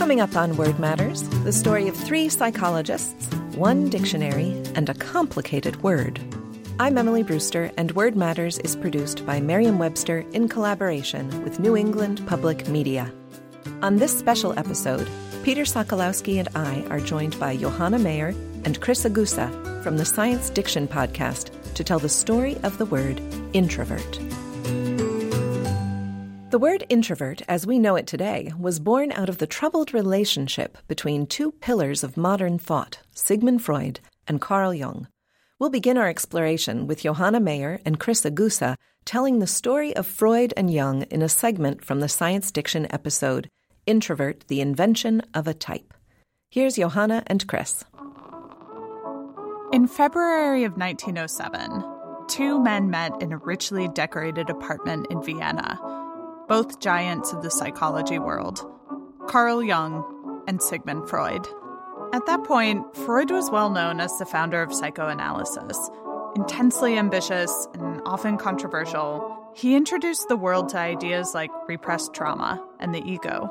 Coming 0.00 0.22
up 0.22 0.34
on 0.34 0.56
Word 0.56 0.78
Matters, 0.78 1.28
the 1.44 1.52
story 1.52 1.86
of 1.86 1.94
three 1.94 2.30
psychologists, 2.30 3.26
one 3.54 3.90
dictionary, 3.90 4.50
and 4.74 4.88
a 4.88 4.94
complicated 4.94 5.82
word. 5.82 6.18
I'm 6.78 6.96
Emily 6.96 7.22
Brewster, 7.22 7.70
and 7.76 7.92
Word 7.92 8.16
Matters 8.16 8.58
is 8.60 8.74
produced 8.74 9.26
by 9.26 9.42
Merriam 9.42 9.78
Webster 9.78 10.20
in 10.32 10.48
collaboration 10.48 11.44
with 11.44 11.60
New 11.60 11.76
England 11.76 12.26
Public 12.26 12.66
Media. 12.66 13.12
On 13.82 13.96
this 13.96 14.18
special 14.18 14.58
episode, 14.58 15.06
Peter 15.42 15.64
Sokolowski 15.64 16.38
and 16.38 16.48
I 16.54 16.82
are 16.88 17.00
joined 17.00 17.38
by 17.38 17.58
Johanna 17.58 17.98
Mayer 17.98 18.28
and 18.64 18.80
Chris 18.80 19.04
Egusa 19.04 19.82
from 19.82 19.98
the 19.98 20.06
Science 20.06 20.48
Diction 20.48 20.88
podcast 20.88 21.50
to 21.74 21.84
tell 21.84 21.98
the 21.98 22.08
story 22.08 22.56
of 22.62 22.78
the 22.78 22.86
word 22.86 23.20
introvert. 23.52 24.18
The 26.50 26.58
word 26.58 26.84
introvert, 26.88 27.42
as 27.46 27.64
we 27.64 27.78
know 27.78 27.94
it 27.94 28.08
today, 28.08 28.52
was 28.58 28.80
born 28.80 29.12
out 29.12 29.28
of 29.28 29.38
the 29.38 29.46
troubled 29.46 29.94
relationship 29.94 30.78
between 30.88 31.28
two 31.28 31.52
pillars 31.52 32.02
of 32.02 32.16
modern 32.16 32.58
thought, 32.58 32.98
Sigmund 33.14 33.62
Freud 33.62 34.00
and 34.26 34.40
Carl 34.40 34.74
Jung. 34.74 35.06
We'll 35.60 35.70
begin 35.70 35.96
our 35.96 36.08
exploration 36.08 36.88
with 36.88 37.02
Johanna 37.02 37.38
Mayer 37.38 37.78
and 37.84 38.00
Chris 38.00 38.22
Egusa 38.22 38.74
telling 39.04 39.38
the 39.38 39.46
story 39.46 39.94
of 39.94 40.08
Freud 40.08 40.52
and 40.56 40.72
Jung 40.72 41.02
in 41.02 41.22
a 41.22 41.28
segment 41.28 41.84
from 41.84 42.00
the 42.00 42.08
Science 42.08 42.50
Diction 42.50 42.88
episode, 42.92 43.48
Introvert, 43.86 44.48
the 44.48 44.60
Invention 44.60 45.22
of 45.32 45.46
a 45.46 45.54
Type. 45.54 45.94
Here's 46.50 46.74
Johanna 46.74 47.22
and 47.28 47.46
Chris. 47.46 47.84
In 49.72 49.86
February 49.86 50.64
of 50.64 50.76
1907, 50.76 51.84
two 52.26 52.60
men 52.60 52.90
met 52.90 53.12
in 53.22 53.30
a 53.30 53.38
richly 53.38 53.86
decorated 53.86 54.50
apartment 54.50 55.06
in 55.10 55.22
Vienna 55.22 55.78
both 56.50 56.80
giants 56.80 57.32
of 57.32 57.44
the 57.44 57.50
psychology 57.50 58.18
world 58.18 58.68
Carl 59.28 59.62
Jung 59.62 60.42
and 60.48 60.60
Sigmund 60.60 61.08
Freud. 61.08 61.46
At 62.12 62.26
that 62.26 62.42
point, 62.42 62.96
Freud 62.96 63.30
was 63.30 63.52
well 63.52 63.70
known 63.70 64.00
as 64.00 64.18
the 64.18 64.26
founder 64.26 64.60
of 64.60 64.74
psychoanalysis. 64.74 65.78
Intensely 66.34 66.98
ambitious 66.98 67.68
and 67.72 68.02
often 68.04 68.36
controversial, 68.36 69.52
he 69.54 69.76
introduced 69.76 70.26
the 70.26 70.36
world 70.36 70.70
to 70.70 70.78
ideas 70.78 71.34
like 71.34 71.52
repressed 71.68 72.14
trauma 72.14 72.60
and 72.80 72.92
the 72.92 73.08
ego, 73.08 73.48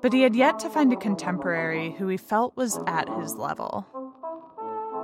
but 0.00 0.14
he 0.14 0.22
had 0.22 0.34
yet 0.34 0.58
to 0.60 0.70
find 0.70 0.94
a 0.94 0.96
contemporary 0.96 1.90
who 1.90 2.08
he 2.08 2.16
felt 2.16 2.56
was 2.56 2.80
at 2.86 3.06
his 3.20 3.36
level. 3.36 3.86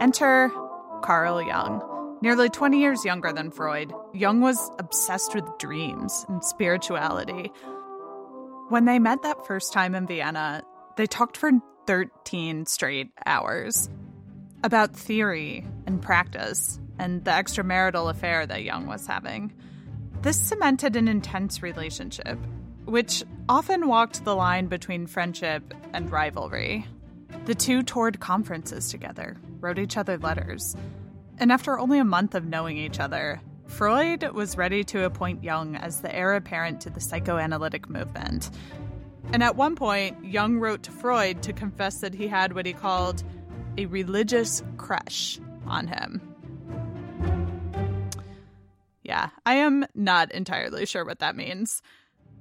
Enter 0.00 0.50
Carl 1.03 1.42
Jung. 1.42 1.82
Nearly 2.22 2.48
20 2.48 2.81
years 2.81 3.05
younger 3.05 3.31
than 3.31 3.50
Freud, 3.50 3.92
Jung 4.14 4.41
was 4.41 4.70
obsessed 4.78 5.34
with 5.34 5.45
dreams 5.59 6.25
and 6.28 6.42
spirituality. 6.42 7.53
When 8.70 8.86
they 8.86 8.98
met 8.98 9.22
that 9.22 9.47
first 9.47 9.72
time 9.75 9.95
in 9.95 10.06
Vienna, 10.06 10.62
they 10.97 11.06
talked 11.06 11.37
for 11.37 11.53
13 11.87 12.64
straight 12.64 13.11
hours 13.27 13.91
about 14.64 14.97
theory 14.97 15.67
and 15.87 16.00
practice 16.00 16.81
and 16.98 17.22
the 17.25 17.31
extramarital 17.31 18.11
affair 18.11 18.47
that 18.47 18.62
Jung 18.62 18.87
was 18.87 19.06
having. 19.06 19.53
This 20.22 20.41
cemented 20.41 20.97
an 20.97 21.09
intense 21.09 21.62
relationship, 21.62 22.39
which 22.87 23.22
often 23.48 23.89
walked 23.89 24.25
the 24.25 24.34
line 24.34 24.67
between 24.69 25.06
friendship 25.06 25.75
and 25.92 26.11
rivalry. 26.11 26.87
The 27.44 27.55
two 27.55 27.83
toured 27.83 28.20
conferences 28.20 28.91
together, 28.91 29.37
wrote 29.61 29.78
each 29.78 29.97
other 29.98 30.17
letters, 30.17 30.75
and 31.38 31.52
after 31.52 31.78
only 31.78 31.98
a 31.98 32.04
month 32.04 32.34
of 32.34 32.46
knowing 32.46 32.76
each 32.76 33.00
other, 33.00 33.40
Freud 33.66 34.22
was 34.32 34.56
ready 34.56 34.84
to 34.84 35.04
appoint 35.04 35.42
Jung 35.42 35.76
as 35.76 36.00
the 36.00 36.14
heir 36.14 36.34
apparent 36.34 36.80
to 36.82 36.90
the 36.90 37.00
psychoanalytic 37.00 37.88
movement. 37.88 38.50
And 39.32 39.42
at 39.42 39.56
one 39.56 39.74
point, 39.74 40.24
Jung 40.24 40.58
wrote 40.58 40.84
to 40.84 40.92
Freud 40.92 41.42
to 41.42 41.52
confess 41.52 42.00
that 42.00 42.14
he 42.14 42.28
had 42.28 42.54
what 42.54 42.66
he 42.66 42.72
called 42.72 43.24
a 43.76 43.86
religious 43.86 44.62
crush 44.76 45.40
on 45.66 45.88
him. 45.88 46.20
Yeah, 49.02 49.30
I 49.44 49.54
am 49.54 49.84
not 49.94 50.32
entirely 50.32 50.86
sure 50.86 51.04
what 51.04 51.19
that 51.19 51.36
means. 51.36 51.82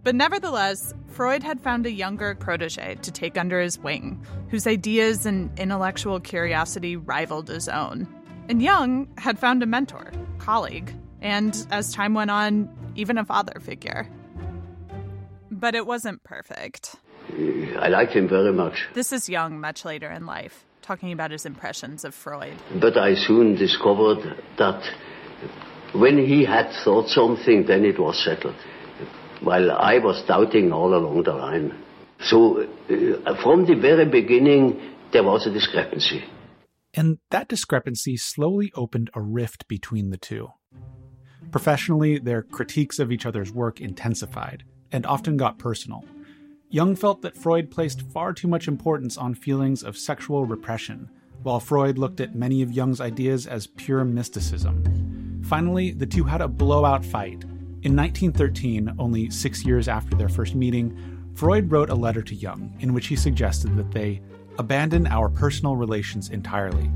But 0.03 0.15
nevertheless, 0.15 0.93
Freud 1.07 1.41
had 1.41 1.59
found 1.59 1.87
a 1.87 1.91
younger 1.91 2.35
protege 2.35 2.95
to 3.01 3.11
take 3.11 3.37
under 3.39 3.59
his 3.59 3.79
wing, 3.79 4.23
whose 4.49 4.67
ideas 4.67 5.25
and 5.25 5.49
intellectual 5.59 6.19
curiosity 6.19 6.95
rivaled 6.95 7.47
his 7.47 7.67
own. 7.67 8.07
And 8.47 8.61
Jung 8.61 9.07
had 9.17 9.39
found 9.39 9.63
a 9.63 9.65
mentor, 9.65 10.11
colleague, 10.37 10.93
and 11.21 11.65
as 11.71 11.91
time 11.91 12.13
went 12.13 12.29
on, 12.29 12.69
even 12.95 13.17
a 13.17 13.25
father 13.25 13.59
figure. 13.59 14.07
But 15.49 15.73
it 15.73 15.87
wasn't 15.87 16.23
perfect. 16.23 16.95
I 17.79 17.87
liked 17.87 18.13
him 18.13 18.27
very 18.27 18.53
much. 18.53 18.87
This 18.93 19.11
is 19.11 19.27
Jung 19.27 19.59
much 19.59 19.83
later 19.83 20.11
in 20.11 20.27
life, 20.27 20.63
talking 20.83 21.11
about 21.11 21.31
his 21.31 21.47
impressions 21.47 22.05
of 22.05 22.13
Freud. 22.13 22.55
But 22.79 22.97
I 22.97 23.15
soon 23.15 23.55
discovered 23.55 24.37
that 24.59 24.83
when 25.93 26.17
he 26.17 26.45
had 26.45 26.71
thought 26.83 27.09
something, 27.09 27.65
then 27.65 27.83
it 27.83 27.97
was 27.97 28.23
settled. 28.23 28.55
While 29.41 29.71
I 29.71 29.97
was 29.97 30.23
doubting 30.27 30.71
all 30.71 30.93
along 30.93 31.23
the 31.23 31.33
line. 31.33 31.73
So, 32.19 32.61
uh, 32.61 33.41
from 33.41 33.65
the 33.65 33.75
very 33.75 34.05
beginning, 34.05 34.79
there 35.11 35.23
was 35.23 35.47
a 35.47 35.51
discrepancy. 35.51 36.23
And 36.95 37.19
that 37.29 37.49
discrepancy 37.49 38.15
slowly 38.17 38.71
opened 38.75 39.09
a 39.13 39.21
rift 39.21 39.67
between 39.67 40.09
the 40.11 40.17
two. 40.17 40.49
Professionally, 41.51 42.17
their 42.17 42.41
critiques 42.41 42.99
of 42.99 43.11
each 43.11 43.25
other's 43.25 43.51
work 43.51 43.81
intensified 43.81 44.63
and 44.91 45.05
often 45.05 45.37
got 45.37 45.59
personal. 45.59 46.05
Jung 46.69 46.95
felt 46.95 47.21
that 47.21 47.37
Freud 47.37 47.69
placed 47.69 48.01
far 48.01 48.33
too 48.33 48.47
much 48.47 48.67
importance 48.67 49.17
on 49.17 49.35
feelings 49.35 49.83
of 49.83 49.97
sexual 49.97 50.45
repression, 50.45 51.09
while 51.43 51.59
Freud 51.59 51.97
looked 51.97 52.19
at 52.19 52.35
many 52.35 52.61
of 52.61 52.71
Jung's 52.71 53.01
ideas 53.01 53.45
as 53.45 53.67
pure 53.67 54.03
mysticism. 54.03 55.41
Finally, 55.45 55.91
the 55.91 56.07
two 56.07 56.23
had 56.23 56.41
a 56.41 56.47
blowout 56.47 57.05
fight. 57.05 57.43
In 57.83 57.95
1913, 57.95 58.95
only 58.97 59.29
six 59.29 59.63
years 59.63 59.87
after 59.87 60.17
their 60.17 60.29
first 60.29 60.55
meeting, 60.55 61.31
Freud 61.35 61.71
wrote 61.71 61.89
a 61.89 61.95
letter 61.95 62.23
to 62.23 62.33
Jung 62.33 62.75
in 62.79 62.93
which 62.93 63.07
he 63.07 63.15
suggested 63.15 63.75
that 63.77 63.91
they 63.91 64.21
abandon 64.57 65.07
our 65.07 65.29
personal 65.29 65.75
relations 65.75 66.29
entirely. 66.29 66.89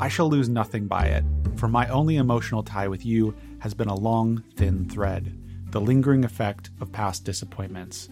I 0.00 0.08
shall 0.08 0.28
lose 0.28 0.48
nothing 0.48 0.86
by 0.86 1.06
it, 1.06 1.24
for 1.56 1.68
my 1.68 1.88
only 1.88 2.16
emotional 2.16 2.62
tie 2.62 2.88
with 2.88 3.04
you 3.04 3.34
has 3.60 3.74
been 3.74 3.88
a 3.88 3.94
long, 3.94 4.44
thin 4.56 4.88
thread, 4.88 5.36
the 5.70 5.80
lingering 5.80 6.24
effect 6.24 6.70
of 6.80 6.92
past 6.92 7.24
disappointments. 7.24 8.08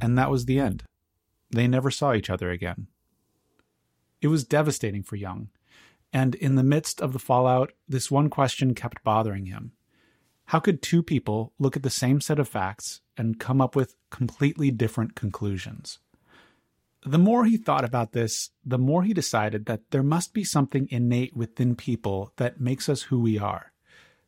And 0.00 0.18
that 0.18 0.30
was 0.30 0.44
the 0.44 0.58
end. 0.58 0.82
They 1.50 1.68
never 1.68 1.90
saw 1.90 2.12
each 2.12 2.30
other 2.30 2.50
again. 2.50 2.88
It 4.20 4.28
was 4.28 4.44
devastating 4.44 5.02
for 5.02 5.16
Jung, 5.16 5.48
and 6.12 6.34
in 6.34 6.54
the 6.54 6.62
midst 6.62 7.00
of 7.00 7.12
the 7.12 7.18
fallout, 7.18 7.72
this 7.88 8.10
one 8.10 8.30
question 8.30 8.74
kept 8.74 9.04
bothering 9.04 9.46
him. 9.46 9.72
How 10.46 10.60
could 10.60 10.80
two 10.80 11.02
people 11.02 11.52
look 11.58 11.76
at 11.76 11.82
the 11.82 11.90
same 11.90 12.20
set 12.20 12.38
of 12.38 12.48
facts 12.48 13.00
and 13.16 13.40
come 13.40 13.60
up 13.60 13.76
with 13.76 13.96
completely 14.10 14.70
different 14.70 15.14
conclusions? 15.14 15.98
The 17.08 17.18
more 17.18 17.44
he 17.44 17.56
thought 17.56 17.84
about 17.84 18.10
this, 18.10 18.50
the 18.64 18.78
more 18.78 19.04
he 19.04 19.14
decided 19.14 19.66
that 19.66 19.92
there 19.92 20.02
must 20.02 20.34
be 20.34 20.42
something 20.42 20.88
innate 20.90 21.36
within 21.36 21.76
people 21.76 22.32
that 22.34 22.60
makes 22.60 22.88
us 22.88 23.02
who 23.02 23.20
we 23.20 23.38
are. 23.38 23.72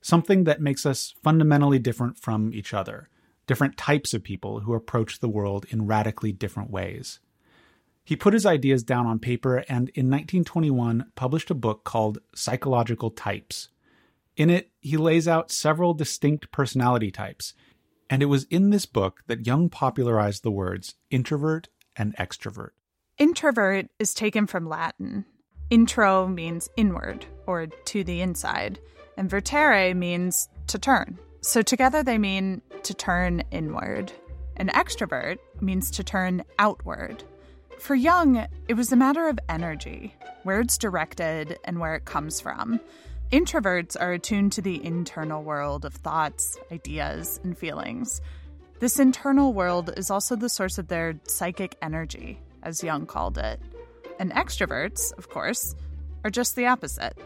Something 0.00 0.44
that 0.44 0.61
makes 0.61 0.87
us 0.87 1.12
fundamentally 1.25 1.81
different 1.81 2.19
from 2.19 2.55
each 2.55 2.72
other, 2.72 3.09
different 3.49 3.77
types 3.77 4.15
of 4.15 4.22
people 4.22 4.61
who 4.61 4.75
approach 4.75 5.19
the 5.19 5.28
world 5.28 5.67
in 5.71 5.88
radically 5.88 6.31
different 6.31 6.71
ways. 6.71 7.19
He 8.05 8.15
put 8.15 8.33
his 8.33 8.47
ideas 8.47 8.84
down 8.84 9.06
on 9.06 9.19
paper 9.19 9.56
and 9.69 9.88
in 9.88 10.06
1921 10.06 11.06
published 11.17 11.50
a 11.50 11.55
book 11.55 11.83
called 11.83 12.19
Psychological 12.33 13.11
Types. 13.11 13.71
In 14.37 14.50
it, 14.50 14.71
he 14.78 14.97
lays 14.97 15.27
out 15.27 15.50
several 15.50 15.94
distinct 15.94 16.53
personality 16.53 17.11
types, 17.11 17.55
and 18.09 18.22
it 18.22 18.27
was 18.27 18.44
in 18.44 18.71
this 18.71 18.87
book 18.87 19.25
that 19.27 19.44
Jung 19.44 19.69
popularized 19.69 20.44
the 20.44 20.53
words 20.53 20.94
introvert 21.11 21.69
and 21.97 22.17
extrovert. 22.17 22.70
Introvert 23.19 23.88
is 23.99 24.15
taken 24.15 24.47
from 24.47 24.69
Latin. 24.69 25.25
Intro 25.70 26.29
means 26.29 26.69
inward 26.76 27.26
or 27.49 27.67
to 27.67 28.05
the 28.05 28.20
inside, 28.20 28.79
and 29.17 29.29
vertere 29.29 29.93
means 29.93 30.49
to 30.69 30.79
turn. 30.79 31.19
So 31.41 31.61
together 31.61 32.05
they 32.05 32.17
mean 32.17 32.62
to 32.85 32.94
turn 32.94 33.43
inward. 33.50 34.12
An 34.56 34.69
extrovert 34.69 35.38
means 35.61 35.91
to 35.93 36.05
turn 36.05 36.44
outward. 36.61 37.25
For 37.81 37.97
Jung, 37.97 38.47
it 38.69 38.75
was 38.75 38.93
a 38.93 38.97
matter 38.97 39.29
of 39.29 39.41
energy, 39.49 40.14
where 40.44 40.61
it's 40.61 40.79
directed 40.79 41.59
and 41.64 41.81
where 41.81 41.97
it 41.97 42.05
comes 42.05 42.41
from. 42.41 42.79
Introverts 43.32 43.97
are 44.00 44.12
attuned 44.12 44.53
to 44.53 44.62
the 44.62 44.85
internal 44.85 45.43
world 45.43 45.85
of 45.85 45.93
thoughts, 45.93 46.56
ideas, 46.71 47.41
and 47.43 47.59
feelings. 47.59 48.21
This 48.79 49.00
internal 49.00 49.53
world 49.53 49.93
is 49.97 50.09
also 50.09 50.37
the 50.37 50.49
source 50.49 50.79
of 50.79 50.87
their 50.87 51.19
psychic 51.25 51.76
energy, 51.82 52.41
as 52.62 52.82
Jung 52.82 53.06
called 53.06 53.38
it. 53.38 53.60
And 54.19 54.32
extroverts, 54.32 55.16
of 55.19 55.28
course, 55.28 55.75
are 56.25 56.31
just 56.31 56.56
the 56.56 56.66
opposite. 56.66 57.16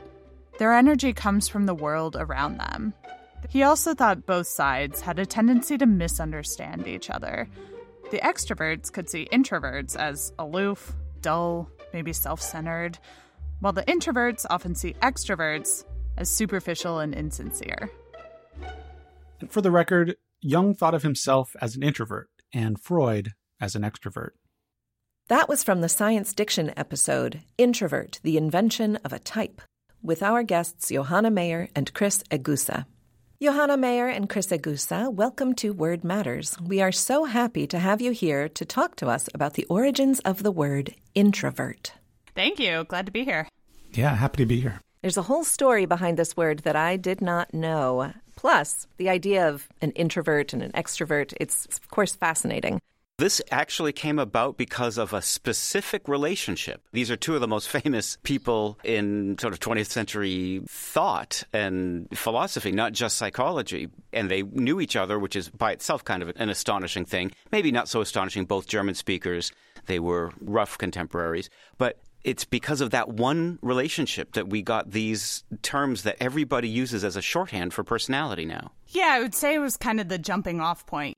Their 0.59 0.75
energy 0.75 1.13
comes 1.13 1.49
from 1.49 1.67
the 1.67 1.75
world 1.75 2.17
around 2.19 2.59
them. 2.59 2.95
He 3.49 3.63
also 3.63 3.95
thought 3.95 4.27
both 4.27 4.47
sides 4.47 5.01
had 5.01 5.19
a 5.19 5.27
tendency 5.27 5.77
to 5.79 5.87
misunderstand 5.87 6.87
each 6.87 7.11
other. 7.11 7.49
The 8.11 8.19
extroverts 8.19 8.93
could 8.93 9.09
see 9.09 9.29
introverts 9.33 9.97
as 9.97 10.33
aloof, 10.39 10.93
dull, 11.21 11.69
maybe 11.93 12.13
self 12.13 12.41
centered, 12.41 12.99
while 13.61 13.73
the 13.73 13.85
introverts 13.85 14.45
often 14.51 14.75
see 14.75 14.95
extroverts 15.03 15.85
as 16.17 16.31
superficial 16.31 16.99
and 16.99 17.15
insincere. 17.15 17.91
For 19.49 19.61
the 19.61 19.71
record, 19.71 20.17
Jung 20.41 20.75
thought 20.75 20.95
of 20.95 21.03
himself 21.03 21.57
as 21.61 21.75
an 21.75 21.83
introvert 21.83 22.29
and 22.53 22.79
Freud 22.79 23.33
as 23.61 23.75
an 23.75 23.83
extrovert. 23.83 24.33
That 25.33 25.49
was 25.49 25.65
from 25.65 25.81
the 25.81 25.89
Science 25.89 26.35
Diction 26.35 26.75
episode, 26.77 27.41
Introvert, 27.57 28.21
the 28.23 28.37
Invention 28.37 28.97
of 28.97 29.15
a 29.15 29.19
Type, 29.19 29.63
with 30.03 30.23
our 30.23 30.43
guests 30.43 30.91
Johanna 30.91 31.31
Mayer 31.31 31.71
and 31.75 31.91
Chris 31.95 32.23
Egusa. 32.31 32.85
Johanna 33.41 33.79
Mayer 33.79 34.09
and 34.09 34.29
Chris 34.29 34.49
Egusa, 34.49 35.11
welcome 35.11 35.55
to 35.55 35.73
Word 35.73 36.05
Matters. 36.05 36.61
We 36.61 36.83
are 36.83 36.93
so 36.93 37.25
happy 37.25 37.67
to 37.69 37.79
have 37.79 38.03
you 38.03 38.11
here 38.11 38.47
to 38.51 38.67
talk 38.67 38.95
to 38.97 39.09
us 39.09 39.31
about 39.33 39.55
the 39.55 39.65
origins 39.71 40.21
of 40.21 40.43
the 40.43 40.53
word 40.53 40.95
introvert. 41.15 41.95
Thank 42.35 42.59
you. 42.59 42.85
Glad 42.85 43.07
to 43.07 43.13
be 43.13 43.25
here. 43.25 43.49
Yeah, 43.95 44.15
happy 44.15 44.43
to 44.43 44.47
be 44.47 44.61
here. 44.61 44.83
There's 45.01 45.17
a 45.17 45.23
whole 45.23 45.45
story 45.45 45.87
behind 45.87 46.19
this 46.19 46.37
word 46.37 46.59
that 46.65 46.77
I 46.77 46.99
did 46.99 47.23
not 47.23 47.55
know. 47.55 48.13
Plus, 48.37 48.87
the 48.99 49.09
idea 49.09 49.49
of 49.49 49.67
an 49.81 49.93
introvert 49.93 50.53
and 50.53 50.63
an 50.63 50.73
extrovert, 50.73 51.33
it's 51.41 51.65
of 51.65 51.89
course 51.89 52.15
fascinating. 52.15 52.83
This 53.23 53.41
actually 53.53 53.93
came 53.93 54.19
about 54.19 54.57
because 54.57 54.99
of 54.99 55.13
a 55.13 55.23
specific 55.23 56.09
relationship. 56.09 56.83
These 56.91 57.09
are 57.09 57.15
two 57.15 57.37
of 57.37 57.41
the 57.41 57.47
most 57.47 57.69
famous 57.79 58.19
people 58.25 58.81
in 58.83 59.39
sort 59.39 59.53
of 59.53 59.61
20th 59.61 59.87
century 59.87 60.61
thought 60.67 61.45
and 61.53 62.09
philosophy, 62.19 62.73
not 62.73 62.95
just 62.95 63.17
psychology. 63.17 63.89
And 64.13 64.29
they 64.29 64.43
knew 64.43 64.81
each 64.81 64.97
other, 64.97 65.21
which 65.21 65.37
is 65.37 65.49
by 65.51 65.71
itself 65.71 66.05
kind 66.05 66.21
of 66.25 66.33
an 66.35 66.49
astonishing 66.49 67.05
thing. 67.05 67.31
Maybe 67.53 67.71
not 67.71 67.89
so 67.89 68.01
astonishing, 68.01 68.45
both 68.45 68.67
German 68.67 68.97
speakers. 68.97 69.53
They 69.87 70.01
were 70.01 70.33
rough 70.41 70.77
contemporaries. 70.77 71.49
But 71.79 72.01
it's 72.25 72.45
because 72.45 72.81
of 72.81 72.91
that 72.91 73.09
one 73.09 73.61
relationship 73.63 74.33
that 74.33 74.49
we 74.49 74.63
got 74.63 74.91
these 74.91 75.45
terms 75.63 76.03
that 76.03 76.17
everybody 76.19 76.69
uses 76.69 77.05
as 77.05 77.15
a 77.15 77.23
shorthand 77.23 77.73
for 77.73 77.85
personality 77.85 78.47
now. 78.47 78.73
Yeah, 78.89 79.11
I 79.13 79.21
would 79.21 79.37
say 79.37 79.55
it 79.55 79.61
was 79.61 79.77
kind 79.77 80.01
of 80.01 80.09
the 80.09 80.19
jumping 80.19 80.61
off 80.61 80.87
point. 80.87 81.17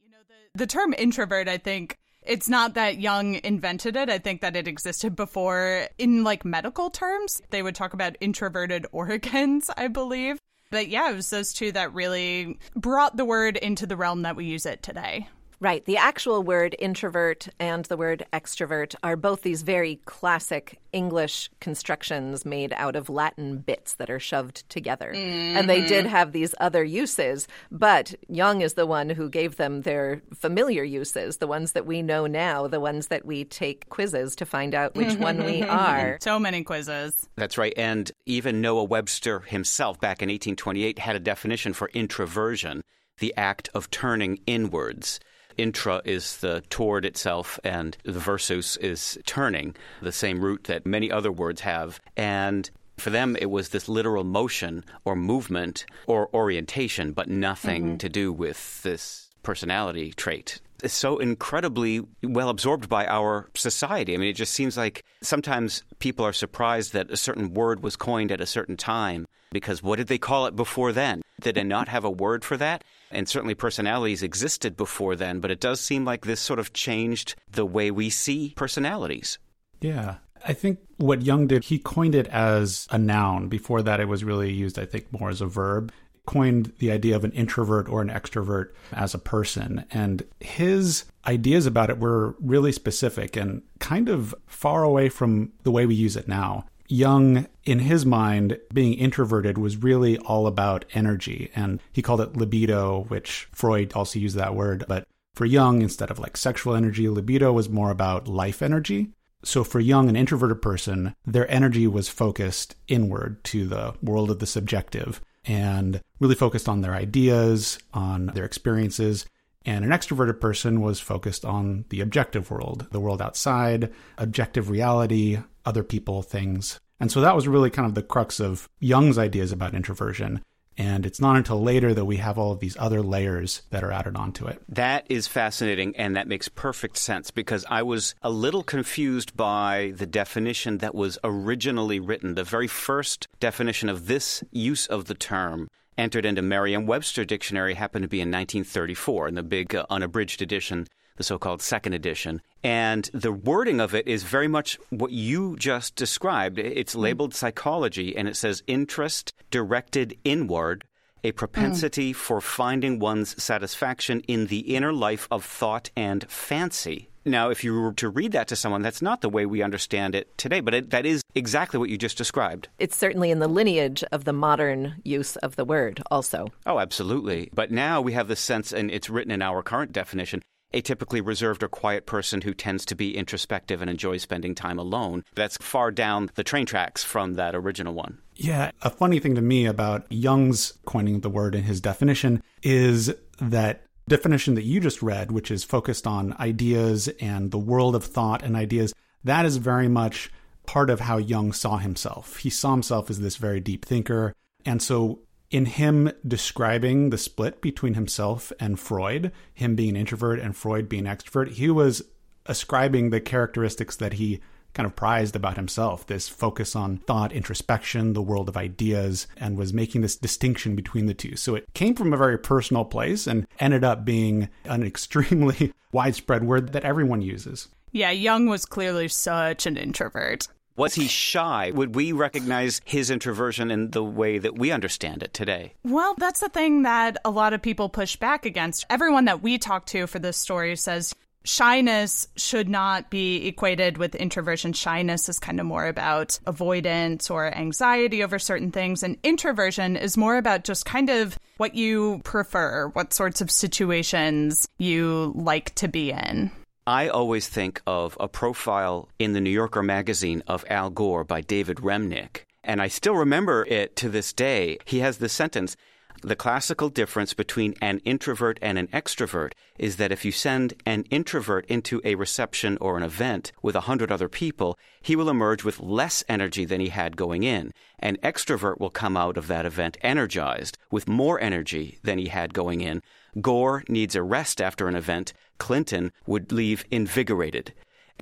The, 0.54 0.66
term 0.66 0.94
introvert, 0.96 1.48
I 1.48 1.58
think, 1.58 1.98
it's 2.22 2.48
not 2.48 2.74
that 2.74 2.98
Jung 2.98 3.40
invented 3.44 3.96
it. 3.96 4.08
I 4.08 4.18
think 4.18 4.40
that 4.40 4.56
it 4.56 4.66
existed 4.66 5.14
before 5.14 5.88
in 5.98 6.24
like 6.24 6.44
medical 6.44 6.90
terms. 6.90 7.42
They 7.50 7.62
would 7.62 7.74
talk 7.74 7.92
about 7.92 8.16
introverted 8.20 8.86
organs, 8.92 9.70
I 9.76 9.88
believe. 9.88 10.38
But 10.70 10.88
yeah, 10.88 11.10
it 11.10 11.16
was 11.16 11.30
those 11.30 11.52
two 11.52 11.72
that 11.72 11.92
really 11.92 12.58
brought 12.74 13.16
the 13.16 13.24
word 13.24 13.56
into 13.56 13.86
the 13.86 13.96
realm 13.96 14.22
that 14.22 14.36
we 14.36 14.46
use 14.46 14.66
it 14.66 14.82
today. 14.82 15.28
Right. 15.60 15.84
The 15.84 15.96
actual 15.96 16.42
word 16.42 16.76
introvert 16.78 17.48
and 17.58 17.84
the 17.86 17.96
word 17.96 18.24
extrovert 18.32 18.94
are 19.02 19.16
both 19.16 19.42
these 19.42 19.62
very 19.62 19.96
classic 20.04 20.80
English 20.92 21.50
constructions 21.60 22.44
made 22.44 22.72
out 22.76 22.96
of 22.96 23.08
Latin 23.08 23.58
bits 23.58 23.94
that 23.94 24.10
are 24.10 24.20
shoved 24.20 24.68
together. 24.68 25.12
Mm-hmm. 25.14 25.56
And 25.56 25.68
they 25.68 25.84
did 25.84 26.06
have 26.06 26.32
these 26.32 26.54
other 26.60 26.84
uses, 26.84 27.48
but 27.70 28.14
Jung 28.28 28.60
is 28.60 28.74
the 28.74 28.86
one 28.86 29.10
who 29.10 29.28
gave 29.28 29.56
them 29.56 29.82
their 29.82 30.22
familiar 30.34 30.84
uses, 30.84 31.38
the 31.38 31.46
ones 31.46 31.72
that 31.72 31.86
we 31.86 32.02
know 32.02 32.26
now, 32.26 32.68
the 32.68 32.80
ones 32.80 33.08
that 33.08 33.24
we 33.24 33.44
take 33.44 33.88
quizzes 33.88 34.36
to 34.36 34.46
find 34.46 34.74
out 34.74 34.94
which 34.94 35.14
one 35.16 35.44
we 35.44 35.62
are. 35.68 36.18
So 36.20 36.38
many 36.38 36.62
quizzes. 36.62 37.28
That's 37.36 37.58
right. 37.58 37.74
And 37.76 38.10
even 38.26 38.60
Noah 38.60 38.84
Webster 38.84 39.40
himself, 39.40 40.00
back 40.00 40.22
in 40.22 40.28
1828, 40.28 40.98
had 40.98 41.16
a 41.16 41.20
definition 41.20 41.72
for 41.72 41.90
introversion 41.92 42.82
the 43.18 43.34
act 43.36 43.68
of 43.74 43.90
turning 43.90 44.40
inwards. 44.46 45.20
Intra 45.56 46.02
is 46.04 46.38
the 46.38 46.62
toward 46.70 47.04
itself, 47.04 47.58
and 47.64 47.96
the 48.04 48.12
versus 48.12 48.76
is 48.78 49.18
turning, 49.26 49.74
the 50.02 50.12
same 50.12 50.40
root 50.40 50.64
that 50.64 50.86
many 50.86 51.10
other 51.10 51.32
words 51.32 51.62
have. 51.62 52.00
And 52.16 52.70
for 52.96 53.10
them, 53.10 53.36
it 53.40 53.50
was 53.50 53.70
this 53.70 53.88
literal 53.88 54.24
motion 54.24 54.84
or 55.04 55.16
movement 55.16 55.84
or 56.06 56.28
orientation, 56.34 57.12
but 57.12 57.28
nothing 57.28 57.84
mm-hmm. 57.84 57.96
to 57.98 58.08
do 58.08 58.32
with 58.32 58.82
this 58.82 59.30
personality 59.42 60.12
trait. 60.12 60.60
It's 60.82 60.94
so 60.94 61.18
incredibly 61.18 62.02
well 62.22 62.48
absorbed 62.48 62.88
by 62.88 63.06
our 63.06 63.48
society. 63.54 64.14
I 64.14 64.16
mean, 64.18 64.28
it 64.28 64.34
just 64.34 64.52
seems 64.52 64.76
like 64.76 65.04
sometimes 65.22 65.82
people 65.98 66.26
are 66.26 66.32
surprised 66.32 66.92
that 66.92 67.10
a 67.10 67.16
certain 67.16 67.54
word 67.54 67.82
was 67.82 67.96
coined 67.96 68.30
at 68.30 68.40
a 68.40 68.46
certain 68.46 68.76
time 68.76 69.26
because 69.50 69.82
what 69.82 69.96
did 69.96 70.08
they 70.08 70.18
call 70.18 70.46
it 70.46 70.56
before 70.56 70.92
then? 70.92 71.22
Did 71.40 71.56
they 71.56 71.64
not 71.64 71.88
have 71.88 72.04
a 72.04 72.10
word 72.10 72.44
for 72.44 72.56
that? 72.56 72.84
And 73.10 73.28
certainly 73.28 73.54
personalities 73.54 74.22
existed 74.22 74.76
before 74.76 75.16
then, 75.16 75.40
but 75.40 75.50
it 75.50 75.60
does 75.60 75.80
seem 75.80 76.04
like 76.04 76.24
this 76.24 76.40
sort 76.40 76.58
of 76.58 76.72
changed 76.72 77.34
the 77.50 77.66
way 77.66 77.90
we 77.90 78.10
see 78.10 78.54
personalities. 78.56 79.38
Yeah. 79.80 80.16
I 80.46 80.52
think 80.52 80.78
what 80.98 81.22
Jung 81.22 81.46
did, 81.46 81.64
he 81.64 81.78
coined 81.78 82.14
it 82.14 82.26
as 82.28 82.86
a 82.90 82.98
noun. 82.98 83.48
Before 83.48 83.82
that, 83.82 84.00
it 84.00 84.08
was 84.08 84.24
really 84.24 84.52
used, 84.52 84.78
I 84.78 84.84
think, 84.84 85.12
more 85.12 85.30
as 85.30 85.40
a 85.40 85.46
verb. 85.46 85.92
Coined 86.26 86.72
the 86.78 86.90
idea 86.90 87.16
of 87.16 87.24
an 87.24 87.32
introvert 87.32 87.88
or 87.88 88.00
an 88.00 88.08
extrovert 88.08 88.70
as 88.92 89.14
a 89.14 89.18
person. 89.18 89.84
And 89.90 90.22
his 90.40 91.04
ideas 91.26 91.66
about 91.66 91.90
it 91.90 91.98
were 91.98 92.36
really 92.40 92.72
specific 92.72 93.36
and 93.36 93.62
kind 93.78 94.08
of 94.08 94.34
far 94.46 94.84
away 94.84 95.08
from 95.08 95.52
the 95.62 95.70
way 95.70 95.86
we 95.86 95.94
use 95.94 96.16
it 96.16 96.28
now. 96.28 96.66
Jung, 96.94 97.48
in 97.64 97.80
his 97.80 98.06
mind, 98.06 98.56
being 98.72 98.94
introverted 98.94 99.58
was 99.58 99.82
really 99.82 100.16
all 100.18 100.46
about 100.46 100.84
energy. 100.94 101.50
And 101.56 101.80
he 101.92 102.02
called 102.02 102.20
it 102.20 102.36
libido, 102.36 103.04
which 103.08 103.48
Freud 103.50 103.92
also 103.94 104.20
used 104.20 104.36
that 104.36 104.54
word. 104.54 104.84
But 104.86 105.08
for 105.34 105.44
Jung, 105.44 105.82
instead 105.82 106.12
of 106.12 106.20
like 106.20 106.36
sexual 106.36 106.76
energy, 106.76 107.08
libido 107.08 107.52
was 107.52 107.68
more 107.68 107.90
about 107.90 108.28
life 108.28 108.62
energy. 108.62 109.10
So 109.42 109.64
for 109.64 109.80
Jung, 109.80 110.08
an 110.08 110.14
introverted 110.14 110.62
person, 110.62 111.16
their 111.26 111.50
energy 111.50 111.88
was 111.88 112.08
focused 112.08 112.76
inward 112.86 113.42
to 113.44 113.66
the 113.66 113.94
world 114.00 114.30
of 114.30 114.38
the 114.38 114.46
subjective 114.46 115.20
and 115.44 116.00
really 116.20 116.36
focused 116.36 116.68
on 116.68 116.80
their 116.80 116.94
ideas, 116.94 117.76
on 117.92 118.26
their 118.26 118.44
experiences. 118.44 119.26
And 119.66 119.84
an 119.84 119.90
extroverted 119.90 120.40
person 120.40 120.80
was 120.80 121.00
focused 121.00 121.44
on 121.44 121.86
the 121.88 122.00
objective 122.02 122.52
world, 122.52 122.86
the 122.92 123.00
world 123.00 123.20
outside, 123.20 123.92
objective 124.16 124.70
reality, 124.70 125.38
other 125.64 125.82
people, 125.82 126.22
things. 126.22 126.78
And 127.00 127.10
so 127.10 127.20
that 127.20 127.34
was 127.34 127.48
really 127.48 127.70
kind 127.70 127.86
of 127.86 127.94
the 127.94 128.02
crux 128.02 128.40
of 128.40 128.68
Jung's 128.78 129.18
ideas 129.18 129.52
about 129.52 129.74
introversion. 129.74 130.42
And 130.76 131.06
it's 131.06 131.20
not 131.20 131.36
until 131.36 131.62
later 131.62 131.94
that 131.94 132.04
we 132.04 132.16
have 132.16 132.36
all 132.36 132.50
of 132.50 132.58
these 132.58 132.76
other 132.80 133.00
layers 133.00 133.62
that 133.70 133.84
are 133.84 133.92
added 133.92 134.16
onto 134.16 134.46
it. 134.46 134.60
That 134.68 135.06
is 135.08 135.28
fascinating, 135.28 135.96
and 135.96 136.16
that 136.16 136.26
makes 136.26 136.48
perfect 136.48 136.96
sense 136.96 137.30
because 137.30 137.64
I 137.70 137.82
was 137.82 138.14
a 138.22 138.30
little 138.30 138.64
confused 138.64 139.36
by 139.36 139.92
the 139.96 140.06
definition 140.06 140.78
that 140.78 140.94
was 140.94 141.18
originally 141.22 142.00
written. 142.00 142.34
The 142.34 142.42
very 142.42 142.66
first 142.66 143.28
definition 143.38 143.88
of 143.88 144.06
this 144.06 144.42
use 144.50 144.86
of 144.86 145.04
the 145.04 145.14
term 145.14 145.68
entered 145.96 146.26
into 146.26 146.42
Merriam 146.42 146.86
Webster 146.86 147.24
Dictionary 147.24 147.74
happened 147.74 148.02
to 148.02 148.08
be 148.08 148.20
in 148.20 148.28
1934 148.28 149.28
in 149.28 149.34
the 149.36 149.44
big 149.44 149.74
uh, 149.76 149.86
unabridged 149.90 150.42
edition 150.42 150.88
the 151.16 151.24
so 151.24 151.38
called 151.38 151.62
second 151.62 151.92
edition. 151.92 152.42
And 152.62 153.08
the 153.12 153.32
wording 153.32 153.80
of 153.80 153.94
it 153.94 154.08
is 154.08 154.24
very 154.24 154.48
much 154.48 154.78
what 154.90 155.12
you 155.12 155.56
just 155.56 155.94
described. 155.94 156.58
It's 156.58 156.94
hmm. 156.94 157.00
labeled 157.00 157.34
psychology 157.34 158.16
and 158.16 158.28
it 158.28 158.36
says 158.36 158.62
interest 158.66 159.32
directed 159.50 160.16
inward, 160.24 160.84
a 161.22 161.32
propensity 161.32 162.12
mm. 162.12 162.16
for 162.16 162.40
finding 162.40 162.98
one's 162.98 163.42
satisfaction 163.42 164.20
in 164.28 164.48
the 164.48 164.74
inner 164.74 164.92
life 164.92 165.26
of 165.30 165.44
thought 165.44 165.90
and 165.96 166.28
fancy. 166.30 167.08
Now, 167.24 167.48
if 167.48 167.64
you 167.64 167.80
were 167.80 167.94
to 167.94 168.10
read 168.10 168.32
that 168.32 168.48
to 168.48 168.56
someone, 168.56 168.82
that's 168.82 169.00
not 169.00 169.22
the 169.22 169.30
way 169.30 169.46
we 169.46 169.62
understand 169.62 170.14
it 170.14 170.36
today, 170.36 170.60
but 170.60 170.74
it, 170.74 170.90
that 170.90 171.06
is 171.06 171.22
exactly 171.34 171.80
what 171.80 171.88
you 171.88 171.96
just 171.96 172.18
described. 172.18 172.68
It's 172.78 172.96
certainly 172.96 173.30
in 173.30 173.38
the 173.38 173.48
lineage 173.48 174.04
of 174.12 174.24
the 174.24 174.34
modern 174.34 174.96
use 175.04 175.36
of 175.36 175.56
the 175.56 175.64
word, 175.64 176.02
also. 176.10 176.48
Oh, 176.66 176.78
absolutely. 176.78 177.48
But 177.54 177.70
now 177.70 178.02
we 178.02 178.12
have 178.12 178.28
the 178.28 178.36
sense, 178.36 178.72
and 178.72 178.90
it's 178.90 179.08
written 179.08 179.32
in 179.32 179.40
our 179.40 179.62
current 179.62 179.92
definition, 179.92 180.42
a 180.74 180.82
typically 180.82 181.20
reserved 181.20 181.62
or 181.62 181.68
quiet 181.68 182.04
person 182.04 182.42
who 182.42 182.52
tends 182.52 182.84
to 182.86 182.94
be 182.94 183.16
introspective 183.16 183.80
and 183.80 183.88
enjoys 183.88 184.22
spending 184.22 184.54
time 184.54 184.78
alone. 184.78 185.24
That's 185.34 185.56
far 185.58 185.90
down 185.90 186.30
the 186.34 186.44
train 186.44 186.66
tracks 186.66 187.02
from 187.02 187.34
that 187.34 187.54
original 187.54 187.94
one. 187.94 188.18
Yeah, 188.36 188.72
a 188.82 188.90
funny 188.90 189.20
thing 189.20 189.36
to 189.36 189.40
me 189.40 189.66
about 189.66 190.10
Jung's 190.10 190.74
coining 190.84 191.20
the 191.20 191.30
word 191.30 191.54
in 191.54 191.62
his 191.62 191.80
definition 191.80 192.42
is 192.62 193.14
that 193.40 193.84
definition 194.08 194.54
that 194.54 194.64
you 194.64 194.80
just 194.80 195.02
read, 195.02 195.30
which 195.30 195.50
is 195.50 195.64
focused 195.64 196.06
on 196.06 196.34
ideas 196.40 197.08
and 197.20 197.50
the 197.50 197.58
world 197.58 197.94
of 197.94 198.04
thought 198.04 198.42
and 198.42 198.56
ideas, 198.56 198.92
that 199.22 199.46
is 199.46 199.56
very 199.56 199.88
much 199.88 200.30
part 200.66 200.90
of 200.90 201.00
how 201.00 201.18
Jung 201.18 201.52
saw 201.52 201.78
himself. 201.78 202.38
He 202.38 202.50
saw 202.50 202.72
himself 202.72 203.10
as 203.10 203.20
this 203.20 203.36
very 203.36 203.60
deep 203.60 203.84
thinker. 203.84 204.34
And 204.66 204.82
so 204.82 205.20
in 205.54 205.66
him 205.66 206.10
describing 206.26 207.10
the 207.10 207.16
split 207.16 207.60
between 207.60 207.94
himself 207.94 208.52
and 208.58 208.76
Freud, 208.76 209.30
him 209.54 209.76
being 209.76 209.90
an 209.90 209.96
introvert 209.96 210.40
and 210.40 210.56
Freud 210.56 210.88
being 210.88 211.04
extrovert, 211.04 211.48
he 211.52 211.70
was 211.70 212.02
ascribing 212.46 213.10
the 213.10 213.20
characteristics 213.20 213.94
that 213.94 214.14
he 214.14 214.40
kind 214.72 214.84
of 214.84 214.96
prized 214.96 215.36
about 215.36 215.54
himself 215.54 216.08
this 216.08 216.28
focus 216.28 216.74
on 216.74 216.96
thought, 216.96 217.30
introspection, 217.30 218.14
the 218.14 218.20
world 218.20 218.48
of 218.48 218.56
ideas, 218.56 219.28
and 219.36 219.56
was 219.56 219.72
making 219.72 220.00
this 220.00 220.16
distinction 220.16 220.74
between 220.74 221.06
the 221.06 221.14
two. 221.14 221.36
So 221.36 221.54
it 221.54 221.72
came 221.72 221.94
from 221.94 222.12
a 222.12 222.16
very 222.16 222.36
personal 222.36 222.84
place 222.84 223.28
and 223.28 223.46
ended 223.60 223.84
up 223.84 224.04
being 224.04 224.48
an 224.64 224.82
extremely 224.86 225.72
widespread 225.92 226.42
word 226.42 226.72
that 226.72 226.82
everyone 226.82 227.22
uses. 227.22 227.68
Yeah, 227.92 228.10
Jung 228.10 228.48
was 228.48 228.66
clearly 228.66 229.06
such 229.06 229.66
an 229.66 229.76
introvert. 229.76 230.48
Was 230.76 230.94
he 230.94 231.06
shy? 231.06 231.70
Would 231.72 231.94
we 231.94 232.10
recognize 232.10 232.80
his 232.84 233.08
introversion 233.08 233.70
in 233.70 233.90
the 233.92 234.02
way 234.02 234.38
that 234.38 234.58
we 234.58 234.72
understand 234.72 235.22
it 235.22 235.32
today? 235.32 235.74
Well, 235.84 236.16
that's 236.18 236.40
the 236.40 236.48
thing 236.48 236.82
that 236.82 237.16
a 237.24 237.30
lot 237.30 237.52
of 237.52 237.62
people 237.62 237.88
push 237.88 238.16
back 238.16 238.44
against. 238.44 238.84
Everyone 238.90 239.26
that 239.26 239.40
we 239.40 239.56
talk 239.56 239.86
to 239.86 240.08
for 240.08 240.18
this 240.18 240.36
story 240.36 240.74
says 240.74 241.14
shyness 241.44 242.26
should 242.36 242.68
not 242.68 243.08
be 243.08 243.46
equated 243.46 243.98
with 243.98 244.16
introversion. 244.16 244.72
Shyness 244.72 245.28
is 245.28 245.38
kind 245.38 245.60
of 245.60 245.66
more 245.66 245.86
about 245.86 246.40
avoidance 246.44 247.30
or 247.30 247.54
anxiety 247.54 248.24
over 248.24 248.40
certain 248.40 248.72
things, 248.72 249.04
and 249.04 249.16
introversion 249.22 249.96
is 249.96 250.16
more 250.16 250.36
about 250.38 250.64
just 250.64 250.86
kind 250.86 251.08
of 251.08 251.38
what 251.56 251.76
you 251.76 252.20
prefer, 252.24 252.88
what 252.94 253.14
sorts 253.14 253.40
of 253.40 253.48
situations 253.48 254.66
you 254.78 255.32
like 255.36 255.72
to 255.76 255.86
be 255.86 256.10
in. 256.10 256.50
I 256.86 257.08
always 257.08 257.48
think 257.48 257.80
of 257.86 258.14
a 258.20 258.28
profile 258.28 259.08
in 259.18 259.32
the 259.32 259.40
New 259.40 259.48
Yorker 259.48 259.82
magazine 259.82 260.42
of 260.46 260.66
Al 260.68 260.90
Gore 260.90 261.24
by 261.24 261.40
David 261.40 261.78
Remnick. 261.78 262.44
And 262.62 262.82
I 262.82 262.88
still 262.88 263.14
remember 263.14 263.64
it 263.64 263.96
to 263.96 264.10
this 264.10 264.34
day. 264.34 264.76
He 264.84 264.98
has 264.98 265.16
this 265.16 265.32
sentence 265.32 265.78
The 266.22 266.36
classical 266.36 266.90
difference 266.90 267.32
between 267.32 267.74
an 267.80 268.00
introvert 268.04 268.58
and 268.60 268.78
an 268.78 268.88
extrovert 268.88 269.52
is 269.78 269.96
that 269.96 270.12
if 270.12 270.26
you 270.26 270.32
send 270.32 270.74
an 270.84 271.04
introvert 271.10 271.64
into 271.66 272.02
a 272.04 272.14
reception 272.16 272.76
or 272.82 272.98
an 272.98 273.02
event 273.02 273.52
with 273.62 273.74
a 273.76 273.82
hundred 273.82 274.12
other 274.12 274.28
people, 274.28 274.78
he 275.00 275.16
will 275.16 275.30
emerge 275.30 275.64
with 275.64 275.80
less 275.80 276.22
energy 276.28 276.66
than 276.66 276.80
he 276.80 276.88
had 276.90 277.16
going 277.16 277.42
in. 277.44 277.72
An 277.98 278.16
extrovert 278.22 278.78
will 278.78 278.90
come 278.90 279.16
out 279.16 279.38
of 279.38 279.48
that 279.48 279.66
event 279.66 279.96
energized, 280.02 280.76
with 280.90 281.08
more 281.08 281.40
energy 281.40 281.98
than 282.02 282.18
he 282.18 282.28
had 282.28 282.52
going 282.52 282.80
in. 282.80 283.02
Gore 283.40 283.82
needs 283.88 284.14
a 284.14 284.22
rest 284.22 284.60
after 284.60 284.86
an 284.86 284.94
event. 284.94 285.32
Clinton 285.58 286.12
would 286.26 286.52
leave 286.52 286.84
invigorated. 286.90 287.72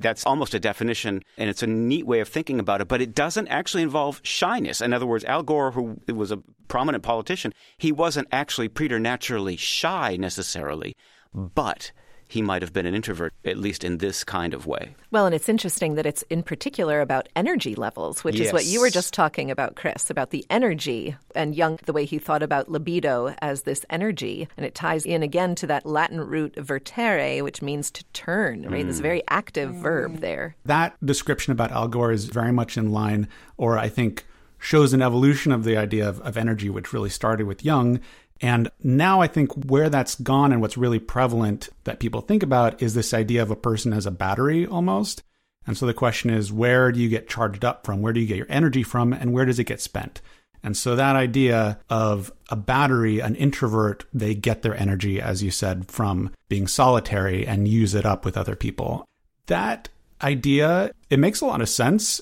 That's 0.00 0.24
almost 0.24 0.54
a 0.54 0.60
definition, 0.60 1.22
and 1.36 1.50
it's 1.50 1.62
a 1.62 1.66
neat 1.66 2.06
way 2.06 2.20
of 2.20 2.28
thinking 2.28 2.58
about 2.58 2.80
it, 2.80 2.88
but 2.88 3.02
it 3.02 3.14
doesn't 3.14 3.48
actually 3.48 3.82
involve 3.82 4.20
shyness. 4.22 4.80
In 4.80 4.92
other 4.92 5.06
words, 5.06 5.24
Al 5.24 5.42
Gore, 5.42 5.72
who 5.72 5.98
was 6.08 6.30
a 6.30 6.42
prominent 6.68 7.04
politician, 7.04 7.52
he 7.76 7.92
wasn't 7.92 8.28
actually 8.32 8.68
preternaturally 8.68 9.56
shy 9.56 10.16
necessarily, 10.16 10.96
but 11.34 11.92
he 12.32 12.40
might 12.40 12.62
have 12.62 12.72
been 12.72 12.86
an 12.86 12.94
introvert, 12.94 13.34
at 13.44 13.58
least 13.58 13.84
in 13.84 13.98
this 13.98 14.24
kind 14.24 14.54
of 14.54 14.66
way. 14.66 14.94
Well, 15.10 15.26
and 15.26 15.34
it's 15.34 15.50
interesting 15.50 15.96
that 15.96 16.06
it's 16.06 16.22
in 16.22 16.42
particular 16.42 17.02
about 17.02 17.28
energy 17.36 17.74
levels, 17.74 18.24
which 18.24 18.36
yes. 18.36 18.46
is 18.46 18.52
what 18.54 18.64
you 18.64 18.80
were 18.80 18.88
just 18.88 19.12
talking 19.12 19.50
about, 19.50 19.76
Chris, 19.76 20.08
about 20.08 20.30
the 20.30 20.46
energy 20.48 21.14
and 21.34 21.54
Jung, 21.54 21.78
the 21.84 21.92
way 21.92 22.06
he 22.06 22.18
thought 22.18 22.42
about 22.42 22.70
libido 22.70 23.34
as 23.42 23.62
this 23.62 23.84
energy. 23.90 24.48
And 24.56 24.64
it 24.64 24.74
ties 24.74 25.04
in 25.04 25.22
again 25.22 25.54
to 25.56 25.66
that 25.66 25.84
Latin 25.84 26.22
root 26.22 26.54
vertere, 26.56 27.42
which 27.42 27.60
means 27.60 27.90
to 27.90 28.04
turn, 28.14 28.62
right? 28.62 28.84
Mm. 28.84 28.88
This 28.88 29.00
very 29.00 29.22
active 29.28 29.70
mm. 29.70 29.82
verb 29.82 30.20
there. 30.20 30.56
That 30.64 30.96
description 31.04 31.52
about 31.52 31.70
Al 31.70 31.86
Gore 31.86 32.12
is 32.12 32.24
very 32.24 32.52
much 32.52 32.78
in 32.78 32.92
line, 32.92 33.28
or 33.58 33.76
I 33.76 33.90
think 33.90 34.24
shows 34.58 34.94
an 34.94 35.02
evolution 35.02 35.52
of 35.52 35.64
the 35.64 35.76
idea 35.76 36.08
of, 36.08 36.20
of 36.20 36.38
energy, 36.38 36.70
which 36.70 36.94
really 36.94 37.10
started 37.10 37.46
with 37.46 37.64
Jung 37.64 38.00
and 38.42 38.68
now 38.82 39.20
I 39.20 39.28
think 39.28 39.52
where 39.52 39.88
that's 39.88 40.16
gone 40.16 40.50
and 40.50 40.60
what's 40.60 40.76
really 40.76 40.98
prevalent 40.98 41.68
that 41.84 42.00
people 42.00 42.20
think 42.20 42.42
about 42.42 42.82
is 42.82 42.92
this 42.92 43.14
idea 43.14 43.40
of 43.40 43.52
a 43.52 43.56
person 43.56 43.92
as 43.92 44.04
a 44.04 44.10
battery 44.10 44.66
almost. 44.66 45.22
And 45.64 45.78
so 45.78 45.86
the 45.86 45.94
question 45.94 46.28
is, 46.28 46.52
where 46.52 46.90
do 46.90 46.98
you 46.98 47.08
get 47.08 47.28
charged 47.28 47.64
up 47.64 47.86
from? 47.86 48.02
Where 48.02 48.12
do 48.12 48.18
you 48.18 48.26
get 48.26 48.36
your 48.36 48.46
energy 48.50 48.82
from? 48.82 49.12
And 49.12 49.32
where 49.32 49.44
does 49.44 49.60
it 49.60 49.64
get 49.64 49.80
spent? 49.80 50.20
And 50.64 50.76
so 50.76 50.96
that 50.96 51.14
idea 51.14 51.78
of 51.88 52.32
a 52.50 52.56
battery, 52.56 53.20
an 53.20 53.36
introvert, 53.36 54.04
they 54.12 54.34
get 54.34 54.62
their 54.62 54.76
energy, 54.76 55.20
as 55.20 55.42
you 55.42 55.52
said, 55.52 55.88
from 55.88 56.30
being 56.48 56.66
solitary 56.66 57.46
and 57.46 57.68
use 57.68 57.94
it 57.94 58.04
up 58.04 58.24
with 58.24 58.36
other 58.36 58.56
people. 58.56 59.04
That 59.46 59.88
idea, 60.20 60.90
it 61.10 61.20
makes 61.20 61.40
a 61.40 61.46
lot 61.46 61.60
of 61.60 61.68
sense 61.68 62.20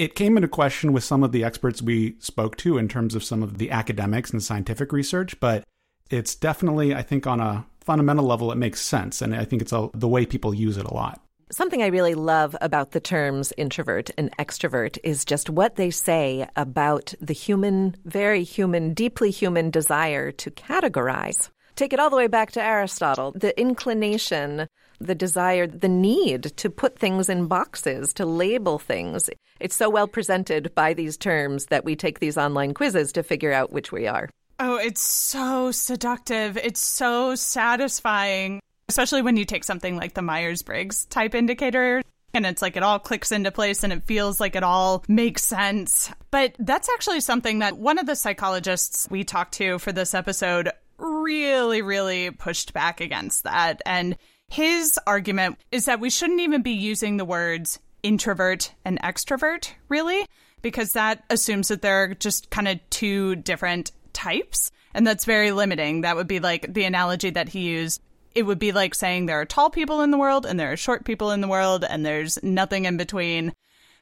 it 0.00 0.14
came 0.14 0.38
into 0.38 0.48
question 0.48 0.94
with 0.94 1.04
some 1.04 1.22
of 1.22 1.30
the 1.30 1.44
experts 1.44 1.82
we 1.82 2.16
spoke 2.20 2.56
to 2.56 2.78
in 2.78 2.88
terms 2.88 3.14
of 3.14 3.22
some 3.22 3.42
of 3.42 3.58
the 3.58 3.70
academics 3.70 4.30
and 4.30 4.42
scientific 4.42 4.94
research, 4.94 5.38
but 5.40 5.62
it's 6.08 6.34
definitely, 6.34 6.94
I 6.94 7.02
think, 7.02 7.26
on 7.26 7.38
a 7.38 7.66
fundamental 7.80 8.24
level, 8.24 8.50
it 8.50 8.56
makes 8.56 8.80
sense. 8.80 9.20
And 9.20 9.34
I 9.34 9.44
think 9.44 9.60
it's 9.60 9.74
a, 9.74 9.90
the 9.92 10.08
way 10.08 10.24
people 10.24 10.54
use 10.54 10.78
it 10.78 10.86
a 10.86 10.94
lot. 10.94 11.20
Something 11.52 11.82
I 11.82 11.88
really 11.88 12.14
love 12.14 12.56
about 12.62 12.92
the 12.92 13.00
terms 13.00 13.52
introvert 13.58 14.08
and 14.16 14.34
extrovert 14.38 14.96
is 15.04 15.26
just 15.26 15.50
what 15.50 15.76
they 15.76 15.90
say 15.90 16.48
about 16.56 17.12
the 17.20 17.34
human, 17.34 17.94
very 18.06 18.42
human, 18.42 18.94
deeply 18.94 19.30
human 19.30 19.68
desire 19.68 20.32
to 20.32 20.50
categorize. 20.50 21.50
Take 21.76 21.92
it 21.92 22.00
all 22.00 22.08
the 22.08 22.16
way 22.16 22.26
back 22.26 22.52
to 22.52 22.62
Aristotle. 22.62 23.32
The 23.32 23.58
inclination, 23.60 24.66
the 25.00 25.14
desire, 25.14 25.66
the 25.66 25.88
need 25.88 26.44
to 26.56 26.70
put 26.70 26.98
things 26.98 27.28
in 27.28 27.46
boxes, 27.46 28.12
to 28.14 28.26
label 28.26 28.78
things. 28.78 29.30
It's 29.58 29.74
so 29.74 29.90
well 29.90 30.06
presented 30.06 30.74
by 30.74 30.94
these 30.94 31.16
terms 31.16 31.66
that 31.66 31.84
we 31.84 31.96
take 31.96 32.20
these 32.20 32.38
online 32.38 32.74
quizzes 32.74 33.12
to 33.12 33.22
figure 33.22 33.52
out 33.52 33.72
which 33.72 33.92
we 33.92 34.06
are. 34.06 34.28
Oh, 34.58 34.76
it's 34.76 35.00
so 35.00 35.72
seductive. 35.72 36.56
It's 36.56 36.80
so 36.80 37.34
satisfying, 37.34 38.60
especially 38.88 39.22
when 39.22 39.36
you 39.36 39.44
take 39.44 39.64
something 39.64 39.96
like 39.96 40.14
the 40.14 40.22
Myers 40.22 40.62
Briggs 40.62 41.06
type 41.06 41.34
indicator 41.34 42.02
and 42.32 42.46
it's 42.46 42.62
like 42.62 42.76
it 42.76 42.82
all 42.82 42.98
clicks 42.98 43.32
into 43.32 43.50
place 43.50 43.82
and 43.82 43.92
it 43.92 44.04
feels 44.04 44.40
like 44.40 44.54
it 44.54 44.62
all 44.62 45.04
makes 45.08 45.44
sense. 45.44 46.10
But 46.30 46.54
that's 46.58 46.88
actually 46.94 47.20
something 47.20 47.60
that 47.60 47.78
one 47.78 47.98
of 47.98 48.06
the 48.06 48.14
psychologists 48.14 49.08
we 49.10 49.24
talked 49.24 49.54
to 49.54 49.78
for 49.78 49.92
this 49.92 50.14
episode 50.14 50.70
really, 50.98 51.82
really 51.82 52.30
pushed 52.30 52.72
back 52.72 53.00
against 53.00 53.44
that. 53.44 53.82
And 53.84 54.16
his 54.50 54.98
argument 55.06 55.58
is 55.70 55.84
that 55.84 56.00
we 56.00 56.10
shouldn't 56.10 56.40
even 56.40 56.60
be 56.60 56.72
using 56.72 57.16
the 57.16 57.24
words 57.24 57.78
introvert 58.02 58.74
and 58.84 59.00
extrovert, 59.00 59.70
really, 59.88 60.26
because 60.60 60.92
that 60.92 61.22
assumes 61.30 61.68
that 61.68 61.82
they're 61.82 62.14
just 62.14 62.50
kind 62.50 62.66
of 62.66 62.78
two 62.90 63.36
different 63.36 63.92
types. 64.12 64.72
And 64.92 65.06
that's 65.06 65.24
very 65.24 65.52
limiting. 65.52 66.00
That 66.00 66.16
would 66.16 66.26
be 66.26 66.40
like 66.40 66.74
the 66.74 66.82
analogy 66.82 67.30
that 67.30 67.50
he 67.50 67.60
used. 67.60 68.02
It 68.34 68.42
would 68.42 68.58
be 68.58 68.72
like 68.72 68.94
saying 68.96 69.26
there 69.26 69.40
are 69.40 69.44
tall 69.44 69.70
people 69.70 70.00
in 70.00 70.10
the 70.10 70.18
world 70.18 70.44
and 70.44 70.58
there 70.58 70.72
are 70.72 70.76
short 70.76 71.04
people 71.04 71.30
in 71.30 71.40
the 71.40 71.48
world 71.48 71.84
and 71.88 72.04
there's 72.04 72.42
nothing 72.42 72.86
in 72.86 72.96
between. 72.96 73.52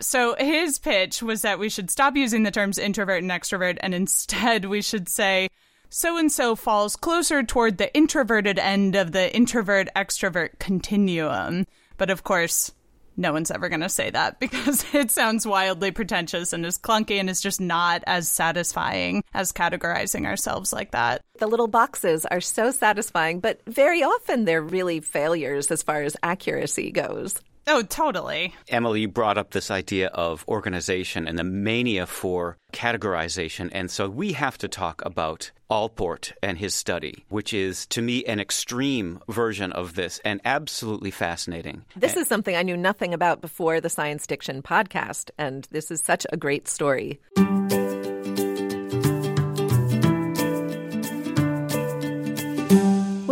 So 0.01 0.35
his 0.39 0.79
pitch 0.79 1.23
was 1.23 1.43
that 1.43 1.59
we 1.59 1.69
should 1.69 1.91
stop 1.91 2.17
using 2.17 2.45
the 2.45 2.51
terms 2.51 2.79
introvert 2.79 3.23
and 3.23 3.31
extrovert 3.31 3.77
and 3.81 3.95
instead 3.95 4.65
we 4.65 4.81
should 4.81 5.11
say 5.11 5.49
so 5.89 6.17
and 6.17 6.31
so 6.31 6.55
falls 6.55 6.97
closer 6.97 7.43
toward 7.43 7.79
the 7.79 7.95
introverted 7.95 8.59
end 8.59 8.95
of 8.95 9.13
the 9.13 9.35
introvert 9.35 9.89
extrovert 9.97 10.59
continuum. 10.59 11.67
But 11.97 12.11
of 12.11 12.25
course, 12.25 12.73
no 13.19 13.33
one's 13.33 13.51
ever 13.51 13.69
going 13.69 13.81
to 13.81 13.89
say 13.89 14.11
that 14.11 14.39
because 14.41 14.85
it 14.95 15.11
sounds 15.11 15.47
wildly 15.47 15.91
pretentious 15.91 16.53
and 16.53 16.65
is 16.65 16.79
clunky 16.79 17.19
and 17.19 17.29
is 17.29 17.41
just 17.41 17.61
not 17.61 18.03
as 18.07 18.29
satisfying 18.29 19.25
as 19.35 19.53
categorizing 19.53 20.25
ourselves 20.25 20.73
like 20.73 20.93
that. 20.93 21.23
The 21.39 21.49
little 21.49 21.69
boxes 21.69 22.25
are 22.27 22.41
so 22.41 22.71
satisfying, 22.71 23.41
but 23.41 23.61
very 23.67 24.03
often 24.03 24.45
they're 24.45 24.63
really 24.63 25.01
failures 25.01 25.71
as 25.71 25.83
far 25.83 26.03
as 26.03 26.17
accuracy 26.23 26.91
goes. 26.93 27.35
Oh, 27.71 27.83
totally. 27.83 28.55
Emily, 28.69 29.03
you 29.03 29.09
brought 29.09 29.37
up 29.37 29.51
this 29.51 29.71
idea 29.71 30.09
of 30.09 30.43
organization 30.49 31.29
and 31.29 31.39
the 31.39 31.45
mania 31.45 32.07
for 32.07 32.57
categorization. 32.73 33.69
And 33.73 33.91
so 33.91 34.09
we 34.09 34.33
have 34.33 34.57
to 34.59 34.69
talk 34.69 35.05
about 35.05 35.51
Allport 35.71 36.33
and 36.43 36.57
his 36.57 36.75
study, 36.75 37.27
which 37.29 37.53
is 37.53 37.85
to 37.89 38.01
me 38.01 38.25
an 38.25 38.41
extreme 38.41 39.21
version 39.29 39.71
of 39.73 39.97
this 39.97 40.19
and 40.25 40.41
absolutely 40.47 41.11
fascinating. 41.11 41.85
This 41.95 42.17
is 42.17 42.27
something 42.27 42.57
I 42.57 42.63
knew 42.63 42.77
nothing 42.77 43.13
about 43.13 43.43
before 43.43 43.83
the 43.83 43.91
Science 43.91 44.27
Diction 44.27 44.63
podcast. 44.63 45.31
And 45.37 45.69
this 45.71 45.91
is 45.91 46.01
such 46.01 46.27
a 46.33 46.39
great 46.39 46.69
story. 46.69 47.21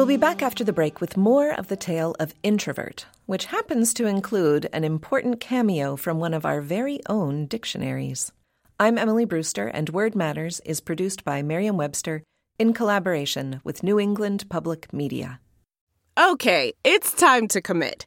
We'll 0.06 0.16
be 0.16 0.20
back 0.20 0.40
after 0.40 0.62
the 0.62 0.72
break 0.72 1.00
with 1.00 1.16
more 1.16 1.50
of 1.50 1.66
the 1.66 1.74
tale 1.74 2.14
of 2.20 2.32
Introvert, 2.44 3.06
which 3.26 3.46
happens 3.46 3.92
to 3.94 4.06
include 4.06 4.68
an 4.72 4.84
important 4.84 5.40
cameo 5.40 5.96
from 5.96 6.20
one 6.20 6.32
of 6.32 6.46
our 6.46 6.60
very 6.60 7.00
own 7.08 7.46
dictionaries. 7.46 8.30
I'm 8.78 8.98
Emily 8.98 9.24
Brewster, 9.24 9.66
and 9.66 9.90
Word 9.90 10.14
Matters 10.14 10.60
is 10.60 10.80
produced 10.80 11.24
by 11.24 11.42
Merriam 11.42 11.76
Webster 11.76 12.22
in 12.56 12.72
collaboration 12.72 13.60
with 13.64 13.82
New 13.82 13.98
England 13.98 14.44
Public 14.48 14.92
Media. 14.92 15.40
Okay, 16.16 16.72
it's 16.84 17.12
time 17.12 17.48
to 17.48 17.60
commit. 17.60 18.06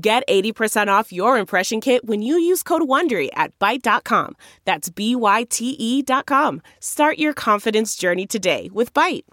Get 0.00 0.22
80% 0.28 0.86
off 0.86 1.12
your 1.12 1.38
impression 1.38 1.80
kit 1.80 2.04
when 2.04 2.22
you 2.22 2.38
use 2.38 2.62
code 2.62 2.82
WONDERY 2.82 3.30
at 3.34 3.58
Byte.com. 3.58 4.36
That's 4.64 4.90
B-Y-T-E 4.90 6.02
dot 6.02 6.26
com. 6.26 6.62
Start 6.78 7.18
your 7.18 7.32
confidence 7.32 7.96
journey 7.96 8.24
today 8.24 8.70
with 8.72 8.94
Byte. 8.94 9.24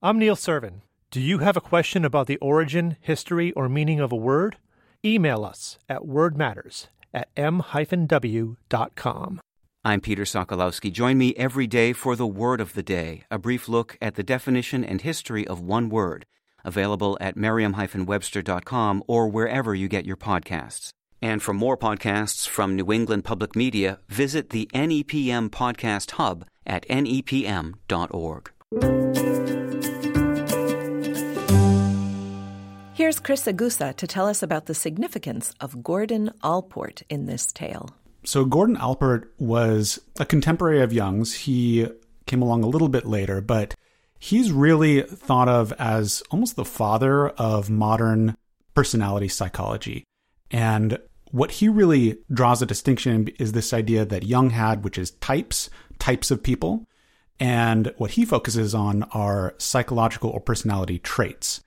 I'm 0.00 0.18
Neil 0.18 0.34
Serven. 0.34 0.80
Do 1.10 1.20
you 1.20 1.38
have 1.38 1.58
a 1.58 1.60
question 1.60 2.06
about 2.06 2.26
the 2.26 2.38
origin, 2.38 2.96
history, 3.02 3.52
or 3.52 3.68
meaning 3.68 4.00
of 4.00 4.12
a 4.12 4.16
word? 4.16 4.56
Email 5.04 5.44
us 5.44 5.78
at 5.90 6.02
wordmatters 6.02 6.86
at 7.12 7.28
m-w.com. 7.36 9.40
I'm 9.84 10.00
Peter 10.00 10.22
Sokolowski. 10.22 10.90
Join 10.90 11.18
me 11.18 11.34
every 11.36 11.66
day 11.66 11.92
for 11.92 12.16
the 12.16 12.26
Word 12.26 12.62
of 12.62 12.72
the 12.72 12.82
Day, 12.82 13.24
a 13.30 13.38
brief 13.38 13.68
look 13.68 13.98
at 14.00 14.14
the 14.14 14.22
definition 14.22 14.82
and 14.82 15.02
history 15.02 15.46
of 15.46 15.60
one 15.60 15.90
word, 15.90 16.24
available 16.64 17.16
at 17.20 17.36
merriam-webster.com 17.36 19.04
or 19.06 19.28
wherever 19.28 19.74
you 19.74 19.88
get 19.88 20.04
your 20.04 20.16
podcasts. 20.16 20.90
And 21.22 21.42
for 21.42 21.54
more 21.54 21.76
podcasts 21.76 22.46
from 22.46 22.76
New 22.76 22.92
England 22.92 23.24
Public 23.24 23.56
Media, 23.56 23.98
visit 24.08 24.50
the 24.50 24.68
NEPM 24.74 25.48
Podcast 25.50 26.12
Hub 26.12 26.44
at 26.66 26.86
nepm.org. 26.88 28.50
Here's 32.94 33.18
Chris 33.18 33.44
Egusa 33.46 33.96
to 33.96 34.06
tell 34.06 34.28
us 34.28 34.42
about 34.42 34.66
the 34.66 34.74
significance 34.74 35.52
of 35.60 35.82
Gordon 35.82 36.30
Allport 36.42 37.02
in 37.08 37.26
this 37.26 37.46
tale. 37.52 37.90
So, 38.24 38.44
Gordon 38.44 38.76
Allport 38.76 39.32
was 39.38 39.98
a 40.20 40.24
contemporary 40.24 40.80
of 40.80 40.92
Jung's. 40.92 41.34
He 41.34 41.88
came 42.26 42.40
along 42.40 42.62
a 42.64 42.68
little 42.68 42.88
bit 42.88 43.04
later, 43.04 43.40
but 43.40 43.74
he's 44.18 44.52
really 44.52 45.02
thought 45.02 45.48
of 45.48 45.72
as 45.74 46.22
almost 46.30 46.56
the 46.56 46.64
father 46.64 47.28
of 47.28 47.70
modern 47.70 48.36
personality 48.74 49.28
psychology. 49.28 50.04
And 50.50 50.98
what 51.30 51.52
he 51.52 51.68
really 51.68 52.18
draws 52.32 52.62
a 52.62 52.66
distinction 52.66 53.28
is 53.38 53.52
this 53.52 53.72
idea 53.72 54.04
that 54.04 54.24
Jung 54.24 54.50
had, 54.50 54.84
which 54.84 54.98
is 54.98 55.12
types, 55.12 55.70
types 55.98 56.30
of 56.30 56.42
people. 56.42 56.86
And 57.40 57.92
what 57.96 58.12
he 58.12 58.24
focuses 58.24 58.74
on 58.74 59.02
are 59.12 59.54
psychological 59.58 60.30
or 60.30 60.40
personality 60.40 60.98
traits 60.98 61.60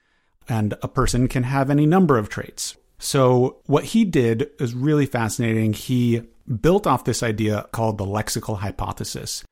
and 0.50 0.76
a 0.82 0.88
person 0.88 1.28
can 1.28 1.44
have 1.44 1.70
any 1.70 1.86
number 1.86 2.18
of 2.18 2.30
traits. 2.30 2.76
So, 3.00 3.58
what 3.66 3.86
he 3.86 4.06
did 4.06 4.50
is 4.60 4.74
really 4.74 5.06
fascinating. 5.06 5.74
He 5.74 6.24
built 6.62 6.88
off 6.88 7.04
this 7.04 7.22
idea 7.22 7.68
called 7.72 7.98
the 7.98 8.06
lexical 8.06 8.60
hypothesis. 8.60 9.44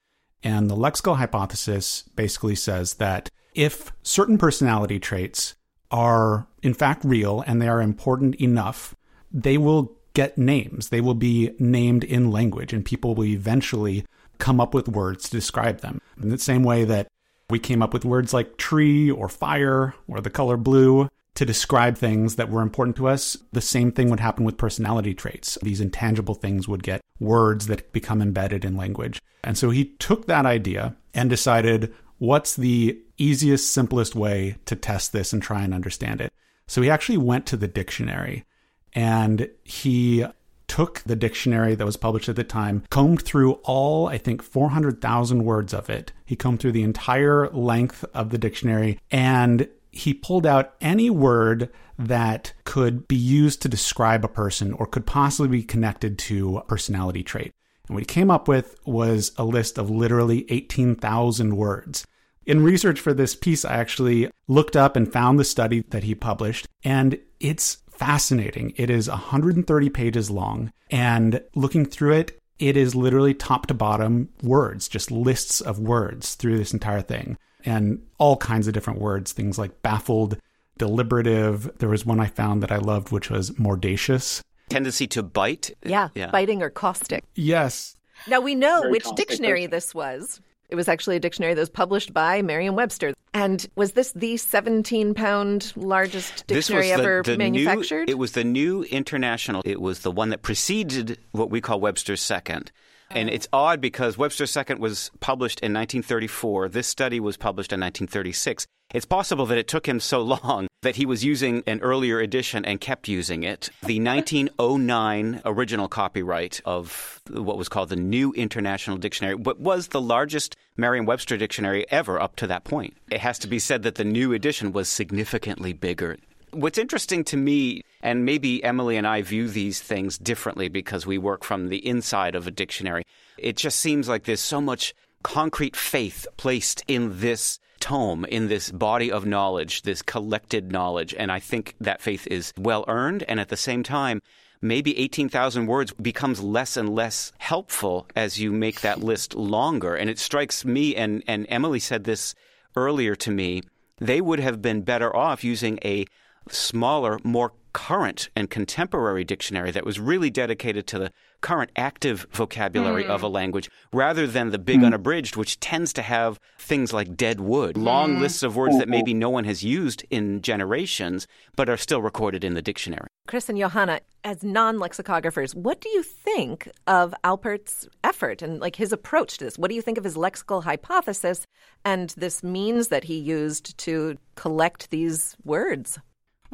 And 0.46 0.70
the 0.70 0.76
lexical 0.76 1.18
hypothesis 1.18 2.04
basically 2.16 2.54
says 2.54 2.94
that 2.96 3.32
if 3.56 3.92
certain 4.04 4.38
personality 4.38 5.00
traits 5.00 5.56
are 5.90 6.48
in 6.62 6.76
fact 6.76 7.04
real 7.04 7.44
and 7.48 7.60
they 7.60 7.68
are 7.68 7.82
important 7.82 8.36
enough, 8.36 8.94
they 9.32 9.58
will 9.58 9.98
get 10.14 10.38
names. 10.38 10.90
They 10.90 11.02
will 11.02 11.16
be 11.16 11.52
named 11.58 12.04
in 12.04 12.32
language, 12.32 12.74
and 12.74 12.86
people 12.86 13.16
will 13.16 13.26
eventually 13.26 14.06
come 14.38 14.62
up 14.62 14.74
with 14.74 14.88
words 14.88 15.26
to 15.26 15.32
describe 15.32 15.82
them. 15.82 16.00
In 16.22 16.30
the 16.30 16.38
same 16.38 16.64
way 16.64 16.84
that 16.84 17.08
we 17.50 17.58
came 17.58 17.82
up 17.82 17.92
with 17.92 18.06
words 18.06 18.32
like 18.32 18.58
tree 18.58 19.10
or 19.10 19.28
fire 19.28 19.96
or 20.08 20.22
the 20.22 20.30
color 20.30 20.58
blue 20.58 21.10
to 21.36 21.46
describe 21.46 21.98
things 21.98 22.36
that 22.36 22.50
were 22.50 22.62
important 22.62 22.96
to 22.98 23.08
us. 23.08 23.38
The 23.52 23.62
same 23.62 23.92
thing 23.92 24.10
would 24.10 24.20
happen 24.20 24.46
with 24.46 24.58
personality 24.58 25.14
traits. 25.14 25.58
These 25.62 25.82
intangible 25.82 26.36
things 26.36 26.68
would 26.68 26.84
get 26.84 27.02
words 27.20 27.68
that 27.68 27.92
become 27.92 28.22
embedded 28.22 28.66
in 28.66 28.78
language. 28.78 29.22
And 29.44 29.58
so 29.58 29.70
he 29.70 29.86
took 30.00 30.26
that 30.26 30.46
idea 30.46 30.96
and 31.14 31.30
decided 31.30 31.94
what's 32.18 32.56
the 32.56 33.00
easiest, 33.18 33.72
simplest 33.72 34.16
way 34.16 34.56
to 34.66 34.76
test 34.76 35.14
this 35.14 35.34
and 35.34 35.42
try 35.42 35.64
and 35.64 35.74
understand 35.74 36.22
it. 36.22 36.32
So 36.68 36.82
he 36.82 36.90
actually 36.90 37.18
went 37.18 37.46
to 37.48 37.58
the 37.58 37.68
dictionary 37.68 38.46
and 38.94 39.50
he 39.64 40.26
took 40.68 41.02
the 41.02 41.16
dictionary 41.16 41.76
that 41.76 41.86
was 41.86 41.98
published 41.98 42.30
at 42.30 42.36
the 42.36 42.44
time, 42.44 42.84
combed 42.90 43.22
through 43.22 43.54
all, 43.64 44.08
I 44.08 44.18
think, 44.18 44.42
400,000 44.42 45.44
words 45.44 45.74
of 45.74 45.90
it. 45.90 46.12
He 46.26 46.36
combed 46.36 46.60
through 46.60 46.72
the 46.72 46.84
entire 46.84 47.50
length 47.50 48.04
of 48.14 48.32
the 48.32 48.38
dictionary 48.38 49.00
and 49.12 49.70
he 49.96 50.14
pulled 50.14 50.46
out 50.46 50.76
any 50.82 51.10
word 51.10 51.70
that 51.98 52.54
could 52.66 53.08
be 53.08 53.16
used 53.16 53.62
to 53.62 53.70
describe 53.70 54.26
a 54.26 54.30
person 54.30 54.74
or 54.74 54.86
could 54.86 55.06
possibly 55.06 55.48
be 55.48 55.64
connected 55.64 56.20
to 56.20 56.58
a 56.58 56.64
personality 56.64 57.24
trait. 57.24 57.54
And 57.88 57.96
what 57.96 58.02
he 58.02 58.06
came 58.06 58.30
up 58.30 58.48
with 58.48 58.76
was 58.86 59.32
a 59.38 59.46
list 59.46 59.78
of 59.78 59.90
literally 59.90 60.46
18,000 60.52 61.56
words. 61.56 62.06
In 62.46 62.64
research 62.64 63.00
for 63.00 63.14
this 63.14 63.36
piece, 63.36 63.64
I 63.66 63.76
actually 63.76 64.30
looked 64.48 64.76
up 64.76 64.96
and 64.96 65.12
found 65.12 65.40
the 65.40 65.46
study 65.46 65.84
that 65.90 66.04
he 66.04 66.14
published, 66.14 66.68
and 66.84 67.20
it's 67.40 67.78
fascinating. 67.90 68.74
It 68.76 68.90
is 68.90 69.10
130 69.10 69.90
pages 69.90 70.30
long, 70.30 70.72
and 70.92 71.42
looking 71.56 71.86
through 71.86 72.14
it, 72.14 72.40
it 72.60 72.78
is 72.78 72.96
literally 72.96 73.34
top 73.34 73.68
to 73.68 73.74
bottom 73.74 74.30
words, 74.44 74.88
just 74.88 75.12
lists 75.12 75.62
of 75.62 75.80
words 75.80 76.36
through 76.36 76.58
this 76.58 76.74
entire 76.74 77.02
thing, 77.02 77.38
and 77.66 78.02
all 78.18 78.38
kinds 78.38 78.68
of 78.68 78.74
different 78.74 79.00
words, 79.00 79.32
things 79.32 79.58
like 79.58 79.82
baffled, 79.82 80.38
deliberative. 80.78 81.72
There 81.80 81.90
was 81.90 82.06
one 82.06 82.20
I 82.20 82.28
found 82.28 82.62
that 82.64 82.72
I 82.72 82.78
loved, 82.78 83.12
which 83.12 83.30
was 83.30 83.58
mordacious. 83.58 84.42
Tendency 84.70 85.08
to 85.08 85.24
bite? 85.24 85.72
Yeah, 85.86 86.10
yeah. 86.16 86.32
biting 86.32 86.62
or 86.62 86.70
caustic. 86.70 87.24
Yes. 87.36 87.98
Now 88.28 88.40
we 88.40 88.56
know 88.56 88.82
Very 88.82 88.92
which 88.92 89.06
dictionary 89.16 89.68
this 89.68 89.94
was. 89.94 90.42
It 90.70 90.76
was 90.76 90.88
actually 90.88 91.18
a 91.18 91.20
dictionary 91.20 91.54
that 91.54 91.62
was 91.62 91.70
published 91.70 92.14
by 92.14 92.42
Merriam 92.42 92.76
Webster. 92.76 93.14
And 93.34 93.68
was 93.76 93.92
this 93.92 94.14
the 94.14 94.38
17 94.38 95.14
pound 95.14 95.74
largest 95.76 96.48
dictionary 96.48 96.88
the, 96.88 96.94
ever 96.94 97.22
the 97.24 97.38
manufactured? 97.38 98.08
New, 98.08 98.12
it 98.14 98.18
was 98.18 98.32
the 98.32 98.44
new 98.44 98.84
international. 98.84 99.62
It 99.66 99.82
was 99.82 100.00
the 100.00 100.12
one 100.12 100.30
that 100.30 100.42
preceded 100.42 101.20
what 101.32 101.50
we 101.50 101.62
call 101.62 101.80
Webster's 101.80 102.22
Second. 102.22 102.72
And 103.16 103.30
it's 103.30 103.48
odd 103.54 103.80
because 103.80 104.18
Webster's 104.18 104.52
Second 104.52 104.80
was 104.80 105.10
published 105.22 105.62
in 105.62 105.72
1934. 105.72 106.68
This 106.68 106.86
study 106.86 107.22
was 107.22 107.38
published 107.38 107.72
in 107.72 107.80
1936. 107.80 108.68
It's 108.94 109.06
possible 109.06 109.46
that 109.46 109.58
it 109.58 109.70
took 109.70 109.88
him 109.88 110.02
so 110.02 110.22
long 110.22 110.68
that 110.82 110.98
he 110.98 111.06
was 111.06 111.24
using 111.24 111.64
an 111.66 111.80
earlier 111.80 112.20
edition 112.20 112.66
and 112.66 112.80
kept 112.80 113.08
using 113.08 113.44
it. 113.44 113.70
The 113.82 114.02
1909 114.02 115.42
original 115.46 115.88
copyright 115.88 116.62
of 116.66 117.22
what 117.30 117.58
was 117.58 117.70
called 117.70 117.90
the 117.90 117.96
New 117.96 118.34
International 118.34 118.98
Dictionary, 118.98 119.36
what 119.36 119.62
was 119.62 119.88
the 119.88 120.02
largest 120.02 120.56
Merriam 120.78 121.06
Webster 121.06 121.38
dictionary 121.38 121.90
ever 121.90 122.20
up 122.20 122.36
to 122.36 122.48
that 122.48 122.66
point. 122.66 122.98
It 123.10 123.22
has 123.22 123.40
to 123.40 123.48
be 123.48 123.60
said 123.60 123.84
that 123.84 123.96
the 123.96 124.04
new 124.04 124.34
edition 124.34 124.74
was 124.74 124.90
significantly 124.90 125.72
bigger. 125.72 126.18
What's 126.56 126.78
interesting 126.78 127.26
to 127.26 127.38
me, 127.38 127.84
and 128.02 128.24
maybe 128.24 128.64
Emily 128.64 128.96
and 128.96 129.06
I 129.06 129.22
view 129.22 129.50
these 129.50 129.82
things 129.82 130.18
differently 130.18 130.70
because 130.70 131.06
we 131.06 131.18
work 131.18 131.44
from 131.44 131.68
the 131.68 131.86
inside 131.86 132.34
of 132.34 132.48
a 132.48 132.52
dictionary, 132.52 133.04
it 133.38 133.58
just 133.58 133.78
seems 133.78 134.08
like 134.08 134.24
there's 134.24 134.40
so 134.40 134.62
much 134.62 134.94
concrete 135.22 135.76
faith 135.76 136.26
placed 136.38 136.82
in 136.88 137.20
this 137.20 137.60
tome, 137.82 138.24
in 138.24 138.48
this 138.48 138.72
body 138.72 139.12
of 139.12 139.26
knowledge, 139.26 139.82
this 139.82 140.02
collected 140.02 140.72
knowledge. 140.72 141.14
And 141.14 141.30
I 141.30 141.42
think 141.42 141.76
that 141.82 142.02
faith 142.02 142.26
is 142.28 142.54
well 142.58 142.86
earned. 142.88 143.24
And 143.24 143.42
at 143.42 143.50
the 143.50 143.58
same 143.58 143.84
time, 143.84 144.22
maybe 144.62 144.98
18,000 144.98 145.66
words 145.66 145.92
becomes 145.92 146.42
less 146.42 146.78
and 146.78 146.96
less 146.96 147.34
helpful 147.38 148.08
as 148.16 148.40
you 148.40 148.54
make 148.54 148.80
that 148.80 149.02
list 149.02 149.36
longer. 149.36 149.94
And 149.94 150.10
it 150.10 150.20
strikes 150.20 150.64
me, 150.64 150.96
and, 150.96 151.22
and 151.28 151.46
Emily 151.50 151.82
said 151.82 152.06
this 152.06 152.34
earlier 152.78 153.14
to 153.16 153.32
me, 153.32 153.62
they 153.98 154.22
would 154.22 154.40
have 154.40 154.62
been 154.62 154.84
better 154.84 155.14
off 155.14 155.44
using 155.44 155.80
a 155.84 156.06
smaller, 156.50 157.20
more 157.24 157.54
current 157.76 158.30
and 158.38 158.50
contemporary 158.50 159.26
dictionary 159.26 159.70
that 159.70 159.86
was 159.86 160.00
really 160.00 160.30
dedicated 160.30 160.88
to 160.88 160.98
the 160.98 161.12
current 161.42 161.70
active 161.76 162.26
vocabulary 162.32 163.04
mm. 163.04 163.10
of 163.10 163.22
a 163.22 163.28
language 163.28 163.70
rather 163.92 164.26
than 164.26 164.52
the 164.52 164.58
big 164.58 164.80
mm. 164.80 164.86
unabridged, 164.86 165.36
which 165.36 165.60
tends 165.60 165.92
to 165.92 166.02
have 166.02 166.40
things 166.58 166.94
like 166.94 167.18
dead 167.18 167.42
wood, 167.42 167.76
long 167.76 168.16
mm. 168.16 168.22
lists 168.22 168.44
of 168.44 168.56
words 168.56 168.78
that 168.78 168.88
maybe 168.88 169.14
no 169.14 169.30
one 169.30 169.44
has 169.44 169.62
used 169.62 170.06
in 170.10 170.42
generations 170.42 171.28
but 171.58 171.68
are 171.68 171.76
still 171.76 172.02
recorded 172.02 172.46
in 172.46 172.54
the 172.54 172.62
dictionary. 172.62 173.08
Chris 173.28 173.50
and 173.50 173.60
Johanna, 173.60 174.00
as 174.24 174.42
non 174.42 174.78
lexicographers, 174.78 175.54
what 175.54 175.82
do 175.82 175.90
you 175.90 176.02
think 176.02 176.70
of 176.88 177.14
Allport's 177.26 177.90
effort 178.06 178.42
and 178.42 178.62
like 178.62 178.78
his 178.78 178.94
approach 178.94 179.38
to 179.40 179.44
this? 179.44 179.58
What 179.58 179.68
do 179.68 179.76
you 179.76 179.82
think 179.82 179.98
of 179.98 180.06
his 180.06 180.16
lexical 180.16 180.64
hypothesis 180.64 181.46
and 181.84 182.12
this 182.12 182.42
means 182.42 182.88
that 182.88 183.04
he 183.04 183.18
used 183.18 183.78
to 183.80 184.18
collect 184.36 184.92
these 184.92 185.36
words? 185.44 186.00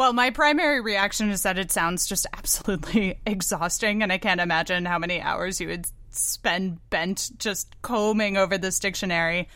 Well, 0.02 0.14
my 0.14 0.32
primary 0.32 0.82
reaction 0.82 1.30
is 1.30 1.44
that 1.44 1.60
it 1.60 1.72
sounds 1.72 2.08
just 2.08 2.26
absolutely 2.36 3.20
exhausting, 3.28 4.02
and 4.02 4.12
I 4.12 4.18
can't 4.18 4.42
imagine 4.42 4.84
how 4.84 4.98
many 4.98 5.22
hours 5.22 5.62
you 5.62 5.68
would 5.68 5.86
spend 6.10 6.80
bent 6.90 7.30
just 7.38 7.80
combing 7.84 8.36
over 8.36 8.58
this 8.58 8.80
dictionary. 8.80 9.48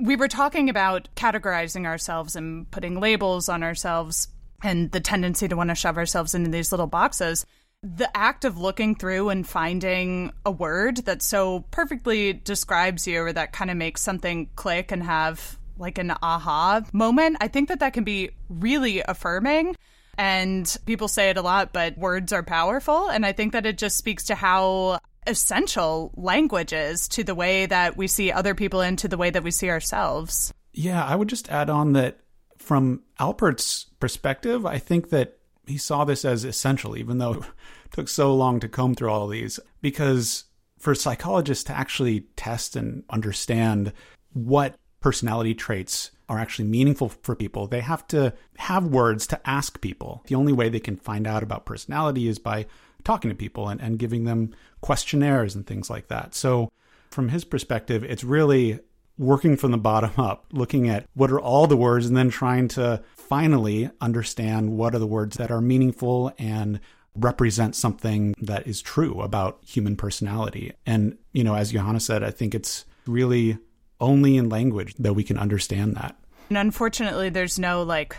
We 0.00 0.16
were 0.16 0.26
talking 0.26 0.68
about 0.68 1.08
categorizing 1.14 1.86
ourselves 1.86 2.34
and 2.34 2.68
putting 2.72 2.98
labels 2.98 3.48
on 3.48 3.62
ourselves 3.62 4.26
and 4.64 4.90
the 4.90 4.98
tendency 4.98 5.46
to 5.46 5.54
want 5.54 5.70
to 5.70 5.76
shove 5.76 5.96
ourselves 5.96 6.34
into 6.34 6.50
these 6.50 6.72
little 6.72 6.88
boxes. 6.88 7.46
the 7.84 8.10
act 8.16 8.44
of 8.44 8.58
looking 8.58 8.96
through 8.96 9.28
and 9.28 9.46
finding 9.46 10.32
a 10.44 10.50
word 10.50 10.96
that 11.04 11.22
so 11.22 11.60
perfectly 11.70 12.32
describes 12.32 13.06
you 13.06 13.22
or 13.22 13.32
that 13.32 13.52
kind 13.52 13.70
of 13.70 13.76
makes 13.76 14.00
something 14.00 14.50
click 14.56 14.90
and 14.90 15.04
have 15.04 15.56
like 15.78 15.98
an 15.98 16.12
aha 16.22 16.82
moment, 16.92 17.38
I 17.40 17.48
think 17.48 17.68
that 17.68 17.80
that 17.80 17.92
can 17.92 18.04
be 18.04 18.30
really 18.48 19.00
affirming. 19.00 19.76
And 20.16 20.76
people 20.84 21.08
say 21.08 21.30
it 21.30 21.36
a 21.36 21.42
lot, 21.42 21.72
but 21.72 21.96
words 21.96 22.32
are 22.32 22.42
powerful. 22.42 23.08
And 23.08 23.24
I 23.24 23.32
think 23.32 23.52
that 23.52 23.66
it 23.66 23.78
just 23.78 23.96
speaks 23.96 24.24
to 24.24 24.34
how 24.34 24.98
essential 25.26 26.12
language 26.16 26.72
is 26.72 27.06
to 27.08 27.22
the 27.22 27.34
way 27.34 27.66
that 27.66 27.96
we 27.96 28.08
see 28.08 28.32
other 28.32 28.54
people 28.54 28.80
and 28.80 28.98
to 28.98 29.08
the 29.08 29.16
way 29.16 29.30
that 29.30 29.44
we 29.44 29.50
see 29.50 29.70
ourselves. 29.70 30.52
Yeah, 30.72 31.04
I 31.04 31.14
would 31.14 31.28
just 31.28 31.50
add 31.50 31.70
on 31.70 31.92
that 31.92 32.18
from 32.58 33.02
Allport's 33.18 33.86
perspective, 34.00 34.66
I 34.66 34.78
think 34.78 35.10
that 35.10 35.38
he 35.66 35.78
saw 35.78 36.04
this 36.04 36.24
as 36.24 36.44
essential, 36.44 36.96
even 36.96 37.18
though 37.18 37.32
it 37.84 37.92
took 37.92 38.08
so 38.08 38.34
long 38.34 38.60
to 38.60 38.68
comb 38.68 38.94
through 38.94 39.10
all 39.10 39.24
of 39.24 39.30
these, 39.30 39.60
because 39.80 40.44
for 40.78 40.94
psychologists 40.94 41.64
to 41.64 41.76
actually 41.76 42.20
test 42.36 42.76
and 42.76 43.04
understand 43.10 43.92
what 44.32 44.76
personality 45.00 45.54
traits 45.54 46.10
are 46.28 46.38
actually 46.38 46.68
meaningful 46.68 47.08
for 47.08 47.34
people, 47.34 47.66
they 47.66 47.80
have 47.80 48.06
to 48.08 48.32
have 48.58 48.84
words 48.84 49.26
to 49.28 49.48
ask 49.48 49.80
people. 49.80 50.22
The 50.26 50.34
only 50.34 50.52
way 50.52 50.68
they 50.68 50.80
can 50.80 50.96
find 50.96 51.26
out 51.26 51.42
about 51.42 51.64
personality 51.66 52.28
is 52.28 52.38
by 52.38 52.66
talking 53.04 53.30
to 53.30 53.34
people 53.34 53.68
and, 53.68 53.80
and 53.80 53.98
giving 53.98 54.24
them 54.24 54.54
questionnaires 54.80 55.54
and 55.54 55.66
things 55.66 55.88
like 55.88 56.08
that. 56.08 56.34
So, 56.34 56.70
from 57.10 57.30
his 57.30 57.44
perspective, 57.44 58.04
it's 58.04 58.22
really 58.22 58.80
working 59.16 59.56
from 59.56 59.70
the 59.70 59.78
bottom 59.78 60.12
up, 60.18 60.46
looking 60.52 60.88
at 60.88 61.06
what 61.14 61.30
are 61.30 61.40
all 61.40 61.66
the 61.66 61.76
words 61.76 62.06
and 62.06 62.16
then 62.16 62.28
trying 62.28 62.68
to 62.68 63.02
finally 63.16 63.90
understand 64.00 64.70
what 64.70 64.94
are 64.94 64.98
the 64.98 65.06
words 65.06 65.36
that 65.36 65.50
are 65.50 65.60
meaningful 65.60 66.32
and 66.38 66.80
represent 67.14 67.74
something 67.74 68.34
that 68.40 68.66
is 68.66 68.80
true 68.80 69.20
about 69.20 69.58
human 69.66 69.96
personality. 69.96 70.72
And, 70.86 71.16
you 71.32 71.42
know, 71.42 71.54
as 71.54 71.72
Johanna 71.72 72.00
said, 72.00 72.22
I 72.22 72.30
think 72.30 72.54
it's 72.54 72.84
really 73.06 73.58
only 74.00 74.36
in 74.36 74.48
language 74.48 74.94
that 74.98 75.14
we 75.14 75.24
can 75.24 75.38
understand 75.38 75.96
that. 75.96 76.16
And 76.48 76.58
unfortunately, 76.58 77.28
there's 77.28 77.58
no 77.58 77.82
like 77.82 78.16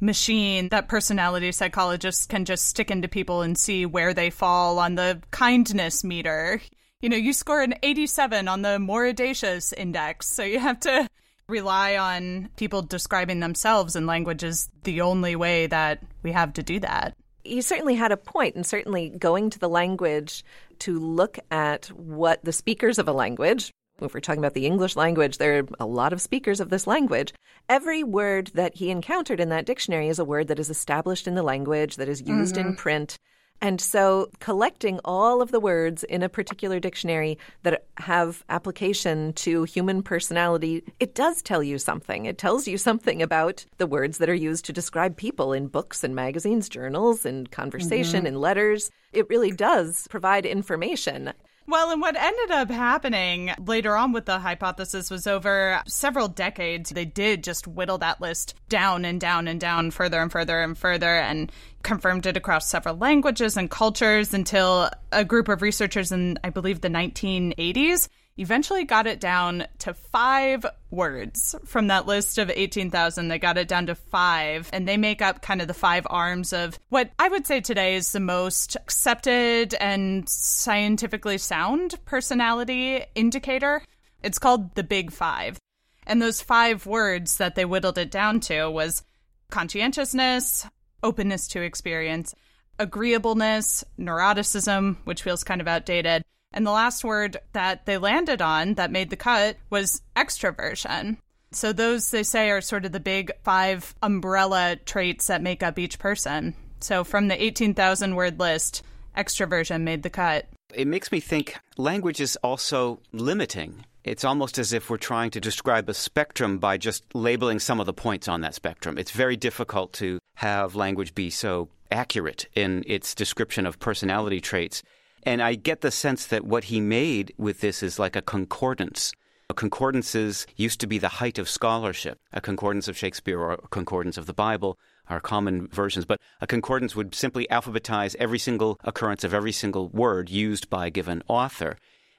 machine 0.00 0.68
that 0.70 0.88
personality 0.88 1.52
psychologists 1.52 2.26
can 2.26 2.44
just 2.44 2.66
stick 2.66 2.90
into 2.90 3.08
people 3.08 3.42
and 3.42 3.56
see 3.56 3.86
where 3.86 4.14
they 4.14 4.30
fall 4.30 4.78
on 4.78 4.94
the 4.94 5.20
kindness 5.30 6.02
meter. 6.04 6.60
You 7.00 7.08
know, 7.08 7.16
you 7.16 7.32
score 7.32 7.62
an 7.62 7.74
87 7.82 8.48
on 8.48 8.62
the 8.62 8.78
mordacious 8.78 9.72
index, 9.72 10.28
so 10.28 10.42
you 10.42 10.58
have 10.58 10.80
to 10.80 11.08
rely 11.48 11.96
on 11.96 12.48
people 12.56 12.82
describing 12.82 13.40
themselves 13.40 13.96
in 13.96 14.06
language 14.06 14.42
is 14.42 14.68
the 14.84 15.00
only 15.00 15.36
way 15.36 15.66
that 15.66 16.02
we 16.22 16.32
have 16.32 16.52
to 16.54 16.62
do 16.62 16.78
that. 16.80 17.14
You 17.44 17.62
certainly 17.62 17.94
had 17.94 18.12
a 18.12 18.16
point, 18.16 18.54
and 18.54 18.66
certainly 18.66 19.08
going 19.08 19.50
to 19.50 19.58
the 19.58 19.68
language 19.68 20.44
to 20.80 20.98
look 20.98 21.38
at 21.50 21.86
what 21.86 22.44
the 22.44 22.52
speakers 22.52 22.98
of 22.98 23.08
a 23.08 23.12
language, 23.12 23.72
if 24.06 24.14
we're 24.14 24.20
talking 24.20 24.40
about 24.40 24.54
the 24.54 24.66
English 24.66 24.96
language, 24.96 25.38
there 25.38 25.58
are 25.58 25.68
a 25.78 25.86
lot 25.86 26.12
of 26.12 26.20
speakers 26.20 26.60
of 26.60 26.70
this 26.70 26.86
language. 26.86 27.32
Every 27.68 28.02
word 28.02 28.50
that 28.54 28.76
he 28.76 28.90
encountered 28.90 29.40
in 29.40 29.48
that 29.50 29.66
dictionary 29.66 30.08
is 30.08 30.18
a 30.18 30.24
word 30.24 30.48
that 30.48 30.58
is 30.58 30.70
established 30.70 31.26
in 31.26 31.34
the 31.34 31.42
language, 31.42 31.96
that 31.96 32.08
is 32.08 32.22
used 32.22 32.56
mm-hmm. 32.56 32.70
in 32.70 32.76
print. 32.76 33.18
And 33.62 33.78
so, 33.80 34.30
collecting 34.38 35.00
all 35.04 35.42
of 35.42 35.50
the 35.50 35.60
words 35.60 36.02
in 36.04 36.22
a 36.22 36.30
particular 36.30 36.80
dictionary 36.80 37.36
that 37.62 37.84
have 37.98 38.42
application 38.48 39.34
to 39.34 39.64
human 39.64 40.02
personality, 40.02 40.82
it 40.98 41.14
does 41.14 41.42
tell 41.42 41.62
you 41.62 41.76
something. 41.76 42.24
It 42.24 42.38
tells 42.38 42.66
you 42.66 42.78
something 42.78 43.20
about 43.20 43.66
the 43.76 43.86
words 43.86 44.16
that 44.18 44.30
are 44.30 44.34
used 44.34 44.64
to 44.64 44.72
describe 44.72 45.16
people 45.16 45.52
in 45.52 45.66
books 45.66 46.02
and 46.02 46.14
magazines, 46.14 46.70
journals, 46.70 47.26
and 47.26 47.50
conversation, 47.50 48.20
mm-hmm. 48.20 48.28
and 48.28 48.40
letters. 48.40 48.90
It 49.12 49.28
really 49.28 49.50
does 49.50 50.06
provide 50.08 50.46
information. 50.46 51.34
Well, 51.70 51.92
and 51.92 52.00
what 52.00 52.16
ended 52.16 52.50
up 52.50 52.68
happening 52.68 53.52
later 53.64 53.94
on 53.94 54.10
with 54.10 54.24
the 54.24 54.40
hypothesis 54.40 55.08
was 55.08 55.28
over 55.28 55.80
several 55.86 56.26
decades, 56.26 56.90
they 56.90 57.04
did 57.04 57.44
just 57.44 57.68
whittle 57.68 57.98
that 57.98 58.20
list 58.20 58.56
down 58.68 59.04
and 59.04 59.20
down 59.20 59.46
and 59.46 59.60
down 59.60 59.92
further 59.92 60.20
and 60.20 60.32
further 60.32 60.60
and 60.62 60.76
further 60.76 61.14
and 61.14 61.52
confirmed 61.84 62.26
it 62.26 62.36
across 62.36 62.68
several 62.68 62.96
languages 62.96 63.56
and 63.56 63.70
cultures 63.70 64.34
until 64.34 64.90
a 65.12 65.24
group 65.24 65.48
of 65.48 65.62
researchers 65.62 66.10
in, 66.10 66.40
I 66.42 66.50
believe, 66.50 66.80
the 66.80 66.88
1980s 66.88 68.08
eventually 68.40 68.84
got 68.84 69.06
it 69.06 69.20
down 69.20 69.66
to 69.78 69.92
five 69.92 70.64
words 70.90 71.54
from 71.66 71.88
that 71.88 72.06
list 72.06 72.38
of 72.38 72.50
18,000. 72.50 73.28
They 73.28 73.38
got 73.38 73.58
it 73.58 73.68
down 73.68 73.86
to 73.86 73.94
five, 73.94 74.70
and 74.72 74.88
they 74.88 74.96
make 74.96 75.20
up 75.20 75.42
kind 75.42 75.60
of 75.60 75.68
the 75.68 75.74
five 75.74 76.06
arms 76.08 76.54
of 76.54 76.78
what 76.88 77.10
I 77.18 77.28
would 77.28 77.46
say 77.46 77.60
today 77.60 77.94
is 77.94 78.12
the 78.12 78.20
most 78.20 78.76
accepted 78.76 79.74
and 79.74 80.26
scientifically 80.26 81.36
sound 81.36 82.02
personality 82.06 83.04
indicator. 83.14 83.82
It's 84.22 84.38
called 84.38 84.74
the 84.74 84.84
Big 84.84 85.12
Five. 85.12 85.58
And 86.06 86.20
those 86.20 86.40
five 86.40 86.86
words 86.86 87.36
that 87.36 87.54
they 87.54 87.66
whittled 87.66 87.98
it 87.98 88.10
down 88.10 88.40
to 88.40 88.70
was 88.70 89.02
conscientiousness, 89.50 90.66
openness 91.02 91.46
to 91.48 91.60
experience, 91.60 92.34
agreeableness, 92.78 93.84
neuroticism, 93.98 94.96
which 95.04 95.22
feels 95.22 95.44
kind 95.44 95.60
of 95.60 95.68
outdated, 95.68 96.24
and 96.52 96.66
the 96.66 96.70
last 96.70 97.04
word 97.04 97.36
that 97.52 97.86
they 97.86 97.98
landed 97.98 98.42
on 98.42 98.74
that 98.74 98.90
made 98.90 99.10
the 99.10 99.16
cut 99.16 99.56
was 99.70 100.02
extroversion. 100.16 101.16
So 101.52 101.72
those 101.72 102.10
they 102.10 102.22
say 102.22 102.50
are 102.50 102.60
sort 102.60 102.84
of 102.84 102.92
the 102.92 103.00
big 103.00 103.32
five 103.42 103.94
umbrella 104.02 104.76
traits 104.84 105.26
that 105.28 105.42
make 105.42 105.62
up 105.62 105.78
each 105.78 105.98
person. 105.98 106.54
So 106.80 107.04
from 107.04 107.28
the 107.28 107.42
18,000 107.42 108.14
word 108.14 108.38
list, 108.38 108.82
extroversion 109.16 109.82
made 109.82 110.02
the 110.02 110.10
cut. 110.10 110.46
It 110.72 110.86
makes 110.86 111.10
me 111.10 111.20
think 111.20 111.58
language 111.76 112.20
is 112.20 112.36
also 112.36 113.00
limiting. 113.12 113.84
It's 114.04 114.24
almost 114.24 114.58
as 114.58 114.72
if 114.72 114.88
we're 114.88 114.96
trying 114.96 115.30
to 115.32 115.40
describe 115.40 115.88
a 115.88 115.94
spectrum 115.94 116.58
by 116.58 116.78
just 116.78 117.04
labeling 117.14 117.58
some 117.58 117.80
of 117.80 117.86
the 117.86 117.92
points 117.92 118.28
on 118.28 118.40
that 118.40 118.54
spectrum. 118.54 118.96
It's 118.96 119.10
very 119.10 119.36
difficult 119.36 119.92
to 119.94 120.18
have 120.36 120.74
language 120.74 121.14
be 121.14 121.28
so 121.30 121.68
accurate 121.90 122.46
in 122.54 122.84
its 122.86 123.14
description 123.14 123.66
of 123.66 123.78
personality 123.78 124.40
traits. 124.40 124.82
And 125.22 125.42
I 125.42 125.54
get 125.54 125.80
the 125.80 125.90
sense 125.90 126.26
that 126.26 126.44
what 126.44 126.64
he 126.64 126.80
made 126.80 127.34
with 127.36 127.60
this 127.60 127.82
is 127.82 127.98
like 127.98 128.16
a 128.16 128.22
concordance. 128.22 129.12
Concordances 129.54 130.46
used 130.56 130.80
to 130.80 130.86
be 130.86 130.98
the 130.98 131.08
height 131.08 131.38
of 131.38 131.48
scholarship. 131.48 132.18
A 132.32 132.40
concordance 132.40 132.88
of 132.88 132.96
Shakespeare 132.96 133.38
or 133.38 133.52
a 133.52 133.68
concordance 133.68 134.16
of 134.16 134.26
the 134.26 134.32
Bible 134.32 134.78
are 135.08 135.20
common 135.20 135.66
versions, 135.68 136.04
but 136.04 136.20
a 136.40 136.46
concordance 136.46 136.94
would 136.94 137.14
simply 137.14 137.46
alphabetize 137.50 138.14
every 138.18 138.38
single 138.38 138.78
occurrence 138.84 139.24
of 139.24 139.34
every 139.34 139.52
single 139.52 139.88
word 139.88 140.30
used 140.30 140.70
by 140.70 140.86
a 140.86 140.90
given 140.90 141.22
author. 141.26 141.76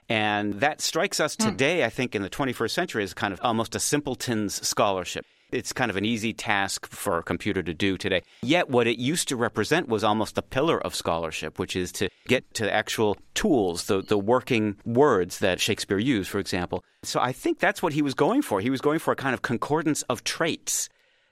And 0.10 0.56
that 0.56 0.82
strikes 0.82 1.20
us 1.20 1.36
hmm. 1.36 1.48
today, 1.48 1.86
I 1.86 1.90
think, 1.90 2.16
in 2.16 2.22
the 2.22 2.30
21st 2.30 2.72
century 2.72 3.04
as 3.04 3.14
kind 3.14 3.34
of 3.34 3.40
almost 3.42 3.76
a 3.76 3.80
simpleton's 3.80 4.68
scholarship. 4.68 5.26
It's 5.52 5.74
kind 5.74 5.92
of 5.92 5.98
an 5.98 6.06
easy 6.06 6.34
task 6.34 6.88
for 6.88 7.18
a 7.18 7.24
computer 7.24 7.62
to 7.62 7.74
do 7.74 7.98
today. 7.98 8.24
Yet, 8.42 8.70
what 8.70 8.88
it 8.88 9.00
used 9.00 9.28
to 9.30 9.36
represent 9.36 9.90
was 9.90 10.04
almost 10.04 10.38
a 10.38 10.42
pillar 10.42 10.80
of 10.82 10.96
scholarship, 10.96 11.60
which 11.60 11.76
is 11.76 11.92
to 11.94 12.10
get 12.28 12.54
to 12.56 12.74
actual 12.74 13.18
tools, 13.34 13.86
the, 13.86 14.02
the 14.02 14.18
working 14.18 14.78
words 14.86 15.40
that 15.40 15.60
Shakespeare 15.60 16.00
used, 16.00 16.30
for 16.30 16.40
example. 16.40 16.84
So 17.04 17.20
I 17.20 17.32
think 17.32 17.60
that's 17.60 17.84
what 17.84 17.94
he 17.94 18.02
was 18.02 18.14
going 18.14 18.42
for. 18.42 18.62
He 18.62 18.70
was 18.70 18.82
going 18.82 19.00
for 19.00 19.12
a 19.12 19.16
kind 19.16 19.34
of 19.34 19.42
concordance 19.42 20.04
of 20.04 20.24
traits. 20.24 20.90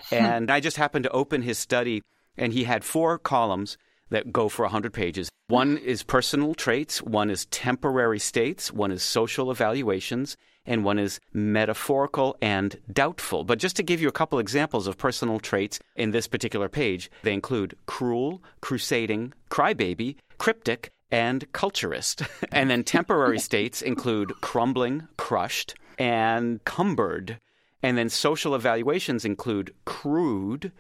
Hmm. 0.09 0.15
And 0.15 0.51
I 0.51 0.59
just 0.59 0.77
happened 0.77 1.03
to 1.03 1.11
open 1.11 1.41
his 1.41 1.57
study, 1.57 2.01
and 2.37 2.53
he 2.53 2.63
had 2.63 2.83
four 2.83 3.17
columns 3.17 3.77
that 4.09 4.31
go 4.31 4.49
for 4.49 4.63
100 4.63 4.93
pages. 4.93 5.29
One 5.47 5.77
is 5.77 6.03
personal 6.03 6.53
traits, 6.53 7.01
one 7.01 7.29
is 7.29 7.45
temporary 7.47 8.19
states, 8.19 8.71
one 8.71 8.91
is 8.91 9.01
social 9.01 9.49
evaluations, 9.49 10.37
and 10.69 10.85
one 10.85 10.99
is 10.99 11.19
metaphorical 11.33 12.37
and 12.41 12.79
doubtful. 12.93 13.43
But 13.43 13.57
just 13.57 13.75
to 13.77 13.83
give 13.83 13.99
you 13.99 14.07
a 14.07 14.13
couple 14.13 14.37
examples 14.37 14.85
of 14.85 14.99
personal 14.99 15.39
traits 15.39 15.79
in 15.95 16.11
this 16.11 16.27
particular 16.27 16.69
page, 16.69 17.09
they 17.23 17.33
include 17.33 17.75
cruel, 17.87 18.41
crusading, 18.61 19.33
crybaby, 19.49 20.15
cryptic, 20.37 20.91
and 21.11 21.51
culturist. 21.53 22.25
and 22.51 22.69
then 22.69 22.83
temporary 22.83 23.39
states 23.49 23.81
include 23.81 24.39
crumbling, 24.41 25.07
crushed, 25.17 25.73
and 25.97 26.63
cumbered. 26.65 27.39
And 27.81 27.97
then 27.97 28.09
social 28.09 28.53
evaluations 28.53 29.25
include 29.25 29.73
crude, 29.85 30.71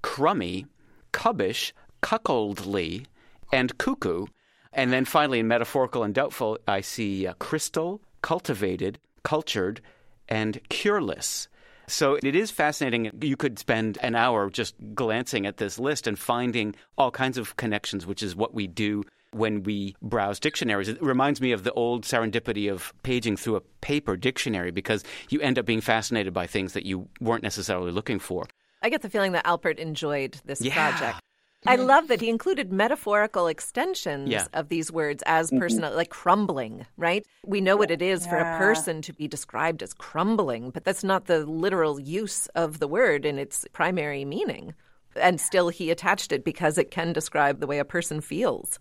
crummy, 0.00 0.66
cubbish, 1.12 1.74
cuckoldly, 2.02 3.04
and 3.52 3.76
cuckoo. 3.76 4.24
And 4.72 4.90
then 4.90 5.04
finally, 5.04 5.40
in 5.40 5.48
metaphorical 5.48 6.02
and 6.02 6.14
doubtful, 6.14 6.58
I 6.66 6.80
see 6.80 7.26
uh, 7.26 7.34
crystal, 7.34 8.00
cultivated, 8.22 8.98
cultured, 9.24 9.80
and 10.28 10.60
cureless. 10.70 11.48
So 11.86 12.18
it 12.22 12.34
is 12.34 12.50
fascinating. 12.50 13.10
You 13.20 13.36
could 13.36 13.58
spend 13.58 13.98
an 14.00 14.14
hour 14.14 14.48
just 14.48 14.74
glancing 14.94 15.46
at 15.46 15.58
this 15.58 15.78
list 15.78 16.06
and 16.06 16.18
finding 16.18 16.74
all 16.96 17.10
kinds 17.10 17.36
of 17.36 17.56
connections, 17.56 18.06
which 18.06 18.22
is 18.22 18.34
what 18.34 18.54
we 18.54 18.66
do 18.66 19.04
when 19.32 19.64
we 19.64 19.96
browse 20.00 20.38
dictionaries. 20.38 20.88
It 20.88 21.02
reminds 21.02 21.40
me 21.40 21.52
of 21.52 21.64
the 21.64 21.72
old 21.72 22.04
serendipity 22.04 22.70
of 22.70 22.94
paging 23.02 23.36
through 23.36 23.56
a 23.56 23.60
paper 23.80 24.16
dictionary 24.16 24.70
because 24.70 25.04
you 25.28 25.40
end 25.40 25.58
up 25.58 25.66
being 25.66 25.80
fascinated 25.80 26.32
by 26.32 26.46
things 26.46 26.72
that 26.72 26.86
you 26.86 27.08
weren't 27.20 27.42
necessarily 27.42 27.90
looking 27.90 28.18
for. 28.18 28.46
I 28.80 28.88
get 28.88 29.02
the 29.02 29.10
feeling 29.10 29.32
that 29.32 29.46
Allport 29.46 29.78
enjoyed 29.78 30.40
this 30.44 30.60
yeah. 30.60 30.74
project. 30.74 31.20
I 31.66 31.76
love 31.76 32.08
that 32.08 32.20
he 32.20 32.28
included 32.28 32.72
metaphorical 32.72 33.46
extensions 33.46 34.30
Yeah. 34.30 34.46
of 34.52 34.68
these 34.68 34.92
words 34.92 35.22
as 35.26 35.48
mm-hmm. 35.48 35.58
personal, 35.58 35.94
like 35.94 36.10
crumbling, 36.10 36.86
right? 36.96 37.26
We 37.44 37.60
know 37.60 37.76
what 37.76 37.90
it 37.90 38.02
is 38.02 38.26
for 38.26 38.36
a 38.36 38.58
person 38.58 39.02
to 39.02 39.12
be 39.12 39.28
described 39.28 39.82
as 39.82 39.94
crumbling, 39.94 40.70
but 40.70 40.84
that's 40.84 41.04
not 41.04 41.26
the 41.26 41.46
literal 41.46 41.98
use 41.98 42.46
of 42.48 42.78
the 42.78 42.88
word 42.88 43.24
in 43.24 43.38
its 43.38 43.66
primary 43.72 44.24
meaning. 44.24 44.74
And 45.16 45.40
still, 45.40 45.68
he 45.68 45.90
attached 45.90 46.32
it 46.32 46.44
because 46.44 46.76
it 46.76 46.90
can 46.90 47.12
describe 47.12 47.60
the 47.60 47.66
way 47.66 47.78
a 47.78 47.84
person 47.84 48.20
feels. 48.20 48.78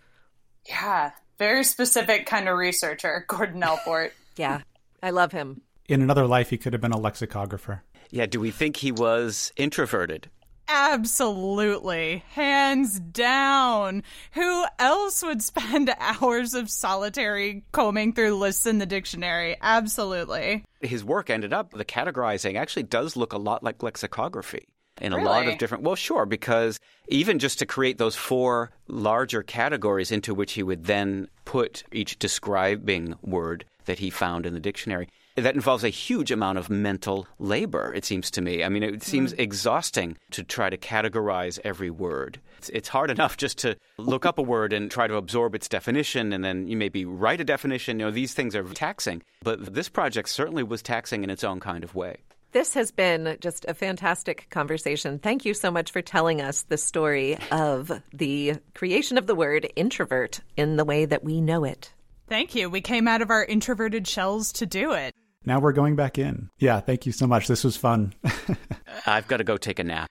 Yeah, 0.67 1.11
very 1.37 1.63
specific 1.63 2.25
kind 2.25 2.47
of 2.49 2.57
researcher, 2.57 3.25
Gordon 3.29 3.63
Allport. 3.63 4.13
Yeah, 4.35 4.61
I 5.01 5.11
love 5.11 5.31
him. 5.31 5.61
In 5.87 6.01
another 6.01 6.25
life, 6.25 6.49
he 6.49 6.57
could 6.57 6.73
have 6.73 6.81
been 6.81 6.91
a 6.91 6.99
lexicographer. 6.99 7.83
Yeah, 8.09 8.25
do 8.25 8.39
we 8.39 8.51
think 8.51 8.77
he 8.77 8.91
was 8.91 9.51
introverted? 9.57 10.29
Absolutely. 10.75 12.23
Hands 12.31 12.99
down. 12.99 14.01
Who 14.31 14.65
else 14.79 15.21
would 15.21 15.43
spend 15.43 15.93
hours 15.99 16.55
of 16.55 16.67
solitary 16.67 17.63
combing 17.71 18.13
through 18.13 18.39
lists 18.39 18.65
in 18.65 18.79
the 18.79 18.87
dictionary? 18.87 19.55
Absolutely. 19.61 20.65
His 20.81 21.03
work 21.03 21.29
ended 21.29 21.53
up, 21.53 21.73
the 21.73 21.85
categorizing 21.85 22.55
actually 22.55 22.83
does 22.83 23.15
look 23.15 23.33
a 23.33 23.37
lot 23.37 23.63
like 23.63 23.83
lexicography. 23.83 24.67
In 24.99 25.13
a 25.13 25.23
lot 25.23 25.47
of 25.47 25.57
different, 25.57 25.83
well, 25.83 25.95
sure, 25.95 26.25
because 26.25 26.79
even 27.07 27.39
just 27.39 27.59
to 27.59 27.65
create 27.65 27.97
those 27.97 28.15
four 28.15 28.71
larger 28.87 29.43
categories 29.43 30.11
into 30.11 30.33
which 30.33 30.53
he 30.53 30.63
would 30.63 30.85
then 30.85 31.27
put 31.45 31.83
each 31.91 32.17
describing 32.19 33.15
word 33.21 33.65
that 33.85 33.99
he 33.99 34.09
found 34.09 34.45
in 34.45 34.53
the 34.53 34.59
dictionary, 34.59 35.07
that 35.35 35.55
involves 35.55 35.83
a 35.83 35.89
huge 35.89 36.31
amount 36.31 36.57
of 36.57 36.69
mental 36.69 37.27
labor, 37.39 37.91
it 37.93 38.05
seems 38.05 38.29
to 38.31 38.41
me. 38.41 38.63
I 38.63 38.69
mean, 38.69 38.83
it 38.83 39.03
seems 39.03 39.33
exhausting 39.33 40.17
to 40.31 40.43
try 40.43 40.69
to 40.69 40.77
categorize 40.77 41.59
every 41.63 41.89
word. 41.89 42.39
It's, 42.59 42.69
it's 42.69 42.89
hard 42.89 43.09
enough 43.09 43.37
just 43.37 43.57
to 43.59 43.75
look 43.97 44.25
up 44.25 44.37
a 44.37 44.43
word 44.43 44.73
and 44.73 44.91
try 44.91 45.07
to 45.07 45.15
absorb 45.15 45.55
its 45.55 45.67
definition, 45.67 46.33
and 46.33 46.43
then 46.43 46.67
you 46.67 46.77
maybe 46.77 47.05
write 47.05 47.41
a 47.41 47.43
definition. 47.43 47.99
You 47.99 48.05
know, 48.05 48.11
these 48.11 48.33
things 48.33 48.55
are 48.55 48.63
taxing. 48.63 49.23
But 49.41 49.73
this 49.73 49.89
project 49.89 50.29
certainly 50.29 50.63
was 50.63 50.81
taxing 50.81 51.23
in 51.23 51.29
its 51.29 51.43
own 51.43 51.59
kind 51.59 51.83
of 51.83 51.95
way. 51.95 52.17
This 52.51 52.75
has 52.75 52.91
been 52.91 53.37
just 53.41 53.65
a 53.67 53.73
fantastic 53.73 54.47
conversation. 54.51 55.17
Thank 55.17 55.43
you 55.43 55.55
so 55.55 55.71
much 55.71 55.91
for 55.91 56.03
telling 56.03 56.39
us 56.39 56.61
the 56.61 56.77
story 56.77 57.35
of 57.49 57.91
the 58.13 58.57
creation 58.75 59.17
of 59.17 59.25
the 59.25 59.33
word 59.33 59.67
introvert 59.75 60.39
in 60.55 60.75
the 60.75 60.85
way 60.85 61.05
that 61.05 61.23
we 61.23 61.41
know 61.41 61.63
it. 61.63 61.91
Thank 62.27 62.53
you. 62.53 62.69
We 62.69 62.81
came 62.81 63.07
out 63.07 63.23
of 63.23 63.31
our 63.31 63.43
introverted 63.43 64.07
shells 64.07 64.51
to 64.53 64.67
do 64.67 64.91
it. 64.91 65.15
Now 65.45 65.59
we're 65.59 65.73
going 65.73 65.95
back 65.95 66.17
in. 66.17 66.49
Yeah, 66.57 66.79
thank 66.79 67.05
you 67.05 67.11
so 67.11 67.27
much. 67.27 67.47
This 67.47 67.63
was 67.63 67.77
fun. 67.77 68.13
I've 69.05 69.27
got 69.27 69.37
to 69.37 69.43
go 69.43 69.57
take 69.57 69.79
a 69.79 69.83
nap. 69.83 70.09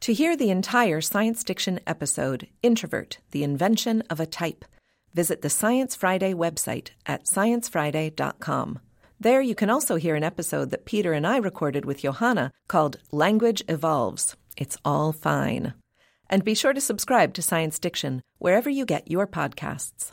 To 0.00 0.14
hear 0.14 0.36
the 0.36 0.50
entire 0.50 1.02
Science 1.02 1.44
Diction 1.44 1.80
episode, 1.86 2.48
Introvert, 2.62 3.18
the 3.32 3.44
Invention 3.44 4.02
of 4.08 4.18
a 4.18 4.26
Type, 4.26 4.64
visit 5.12 5.42
the 5.42 5.50
Science 5.50 5.94
Friday 5.94 6.32
website 6.32 6.90
at 7.04 7.24
sciencefriday.com. 7.26 8.78
There 9.20 9.42
you 9.42 9.54
can 9.54 9.68
also 9.68 9.96
hear 9.96 10.14
an 10.14 10.24
episode 10.24 10.70
that 10.70 10.86
Peter 10.86 11.12
and 11.12 11.26
I 11.26 11.36
recorded 11.36 11.84
with 11.84 12.00
Johanna 12.00 12.52
called 12.68 12.96
Language 13.12 13.62
Evolves. 13.68 14.36
It's 14.56 14.78
all 14.82 15.12
fine. 15.12 15.74
And 16.30 16.44
be 16.44 16.54
sure 16.54 16.72
to 16.72 16.80
subscribe 16.80 17.34
to 17.34 17.42
Science 17.42 17.78
Diction 17.78 18.22
wherever 18.38 18.70
you 18.70 18.86
get 18.86 19.10
your 19.10 19.26
podcasts. 19.26 20.12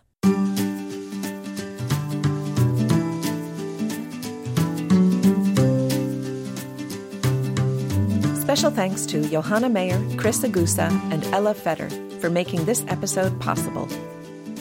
Special 8.47 8.71
thanks 8.71 9.05
to 9.07 9.27
Johanna 9.27 9.67
Mayer, 9.67 9.99
Chris 10.15 10.39
Egusa, 10.39 10.89
and 11.11 11.21
Ella 11.33 11.53
Fetter 11.53 11.89
for 12.21 12.29
making 12.29 12.63
this 12.63 12.85
episode 12.87 13.37
possible. 13.41 13.89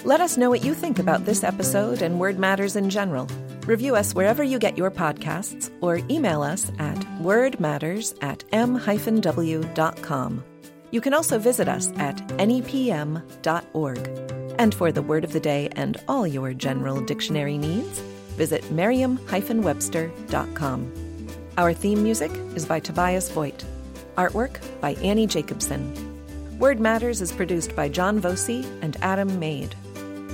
Let 0.02 0.20
us 0.20 0.36
know 0.36 0.50
what 0.50 0.64
you 0.64 0.74
think 0.74 0.98
about 0.98 1.24
this 1.24 1.44
episode 1.44 2.02
and 2.02 2.18
Word 2.18 2.36
Matters 2.36 2.74
in 2.74 2.90
general. 2.90 3.28
Review 3.64 3.94
us 3.94 4.12
wherever 4.12 4.42
you 4.42 4.58
get 4.58 4.76
your 4.76 4.90
podcasts 4.90 5.70
or 5.80 6.00
email 6.10 6.42
us 6.42 6.68
at 6.80 6.96
wordmatters 7.20 8.12
at 8.22 8.42
m-w.com. 8.50 10.44
You 10.90 11.00
can 11.00 11.14
also 11.14 11.38
visit 11.38 11.68
us 11.68 11.92
at 11.96 12.16
nepm.org. 12.26 14.10
And 14.58 14.74
for 14.74 14.90
the 14.90 15.02
word 15.02 15.22
of 15.22 15.32
the 15.32 15.38
day 15.38 15.68
and 15.76 15.96
all 16.08 16.26
your 16.26 16.52
general 16.54 17.00
dictionary 17.02 17.56
needs, 17.56 18.00
visit 18.34 18.64
merriam-webster.com. 18.72 20.92
Our 21.56 21.72
theme 21.72 22.02
music 22.02 22.32
is 22.56 22.66
by 22.66 22.80
Tobias 22.80 23.30
Voigt. 23.30 23.64
Artwork 24.16 24.58
by 24.80 24.94
Annie 24.94 25.26
Jacobson. 25.26 25.92
Word 26.58 26.80
Matters 26.80 27.20
is 27.20 27.32
produced 27.32 27.76
by 27.76 27.88
John 27.88 28.18
Voci 28.18 28.64
and 28.80 28.96
Adam 29.02 29.38
Maid. 29.38 29.74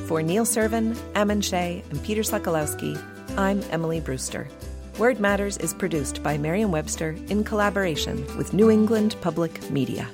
For 0.07 0.23
Neil 0.23 0.45
Serven, 0.45 0.97
Ammon 1.15 1.41
Shea, 1.41 1.83
and 1.91 2.03
Peter 2.05 2.23
Sokolowski, 2.23 2.97
I'm 3.37 3.61
Emily 3.71 3.99
Brewster. 3.99 4.49
Word 4.99 5.19
Matters 5.19 5.57
is 5.57 5.75
produced 5.75 6.23
by 6.23 6.39
Merriam 6.39 6.71
Webster 6.71 7.17
in 7.29 7.43
collaboration 7.43 8.25
with 8.37 8.53
New 8.53 8.71
England 8.71 9.17
Public 9.21 9.71
Media. 9.71 10.09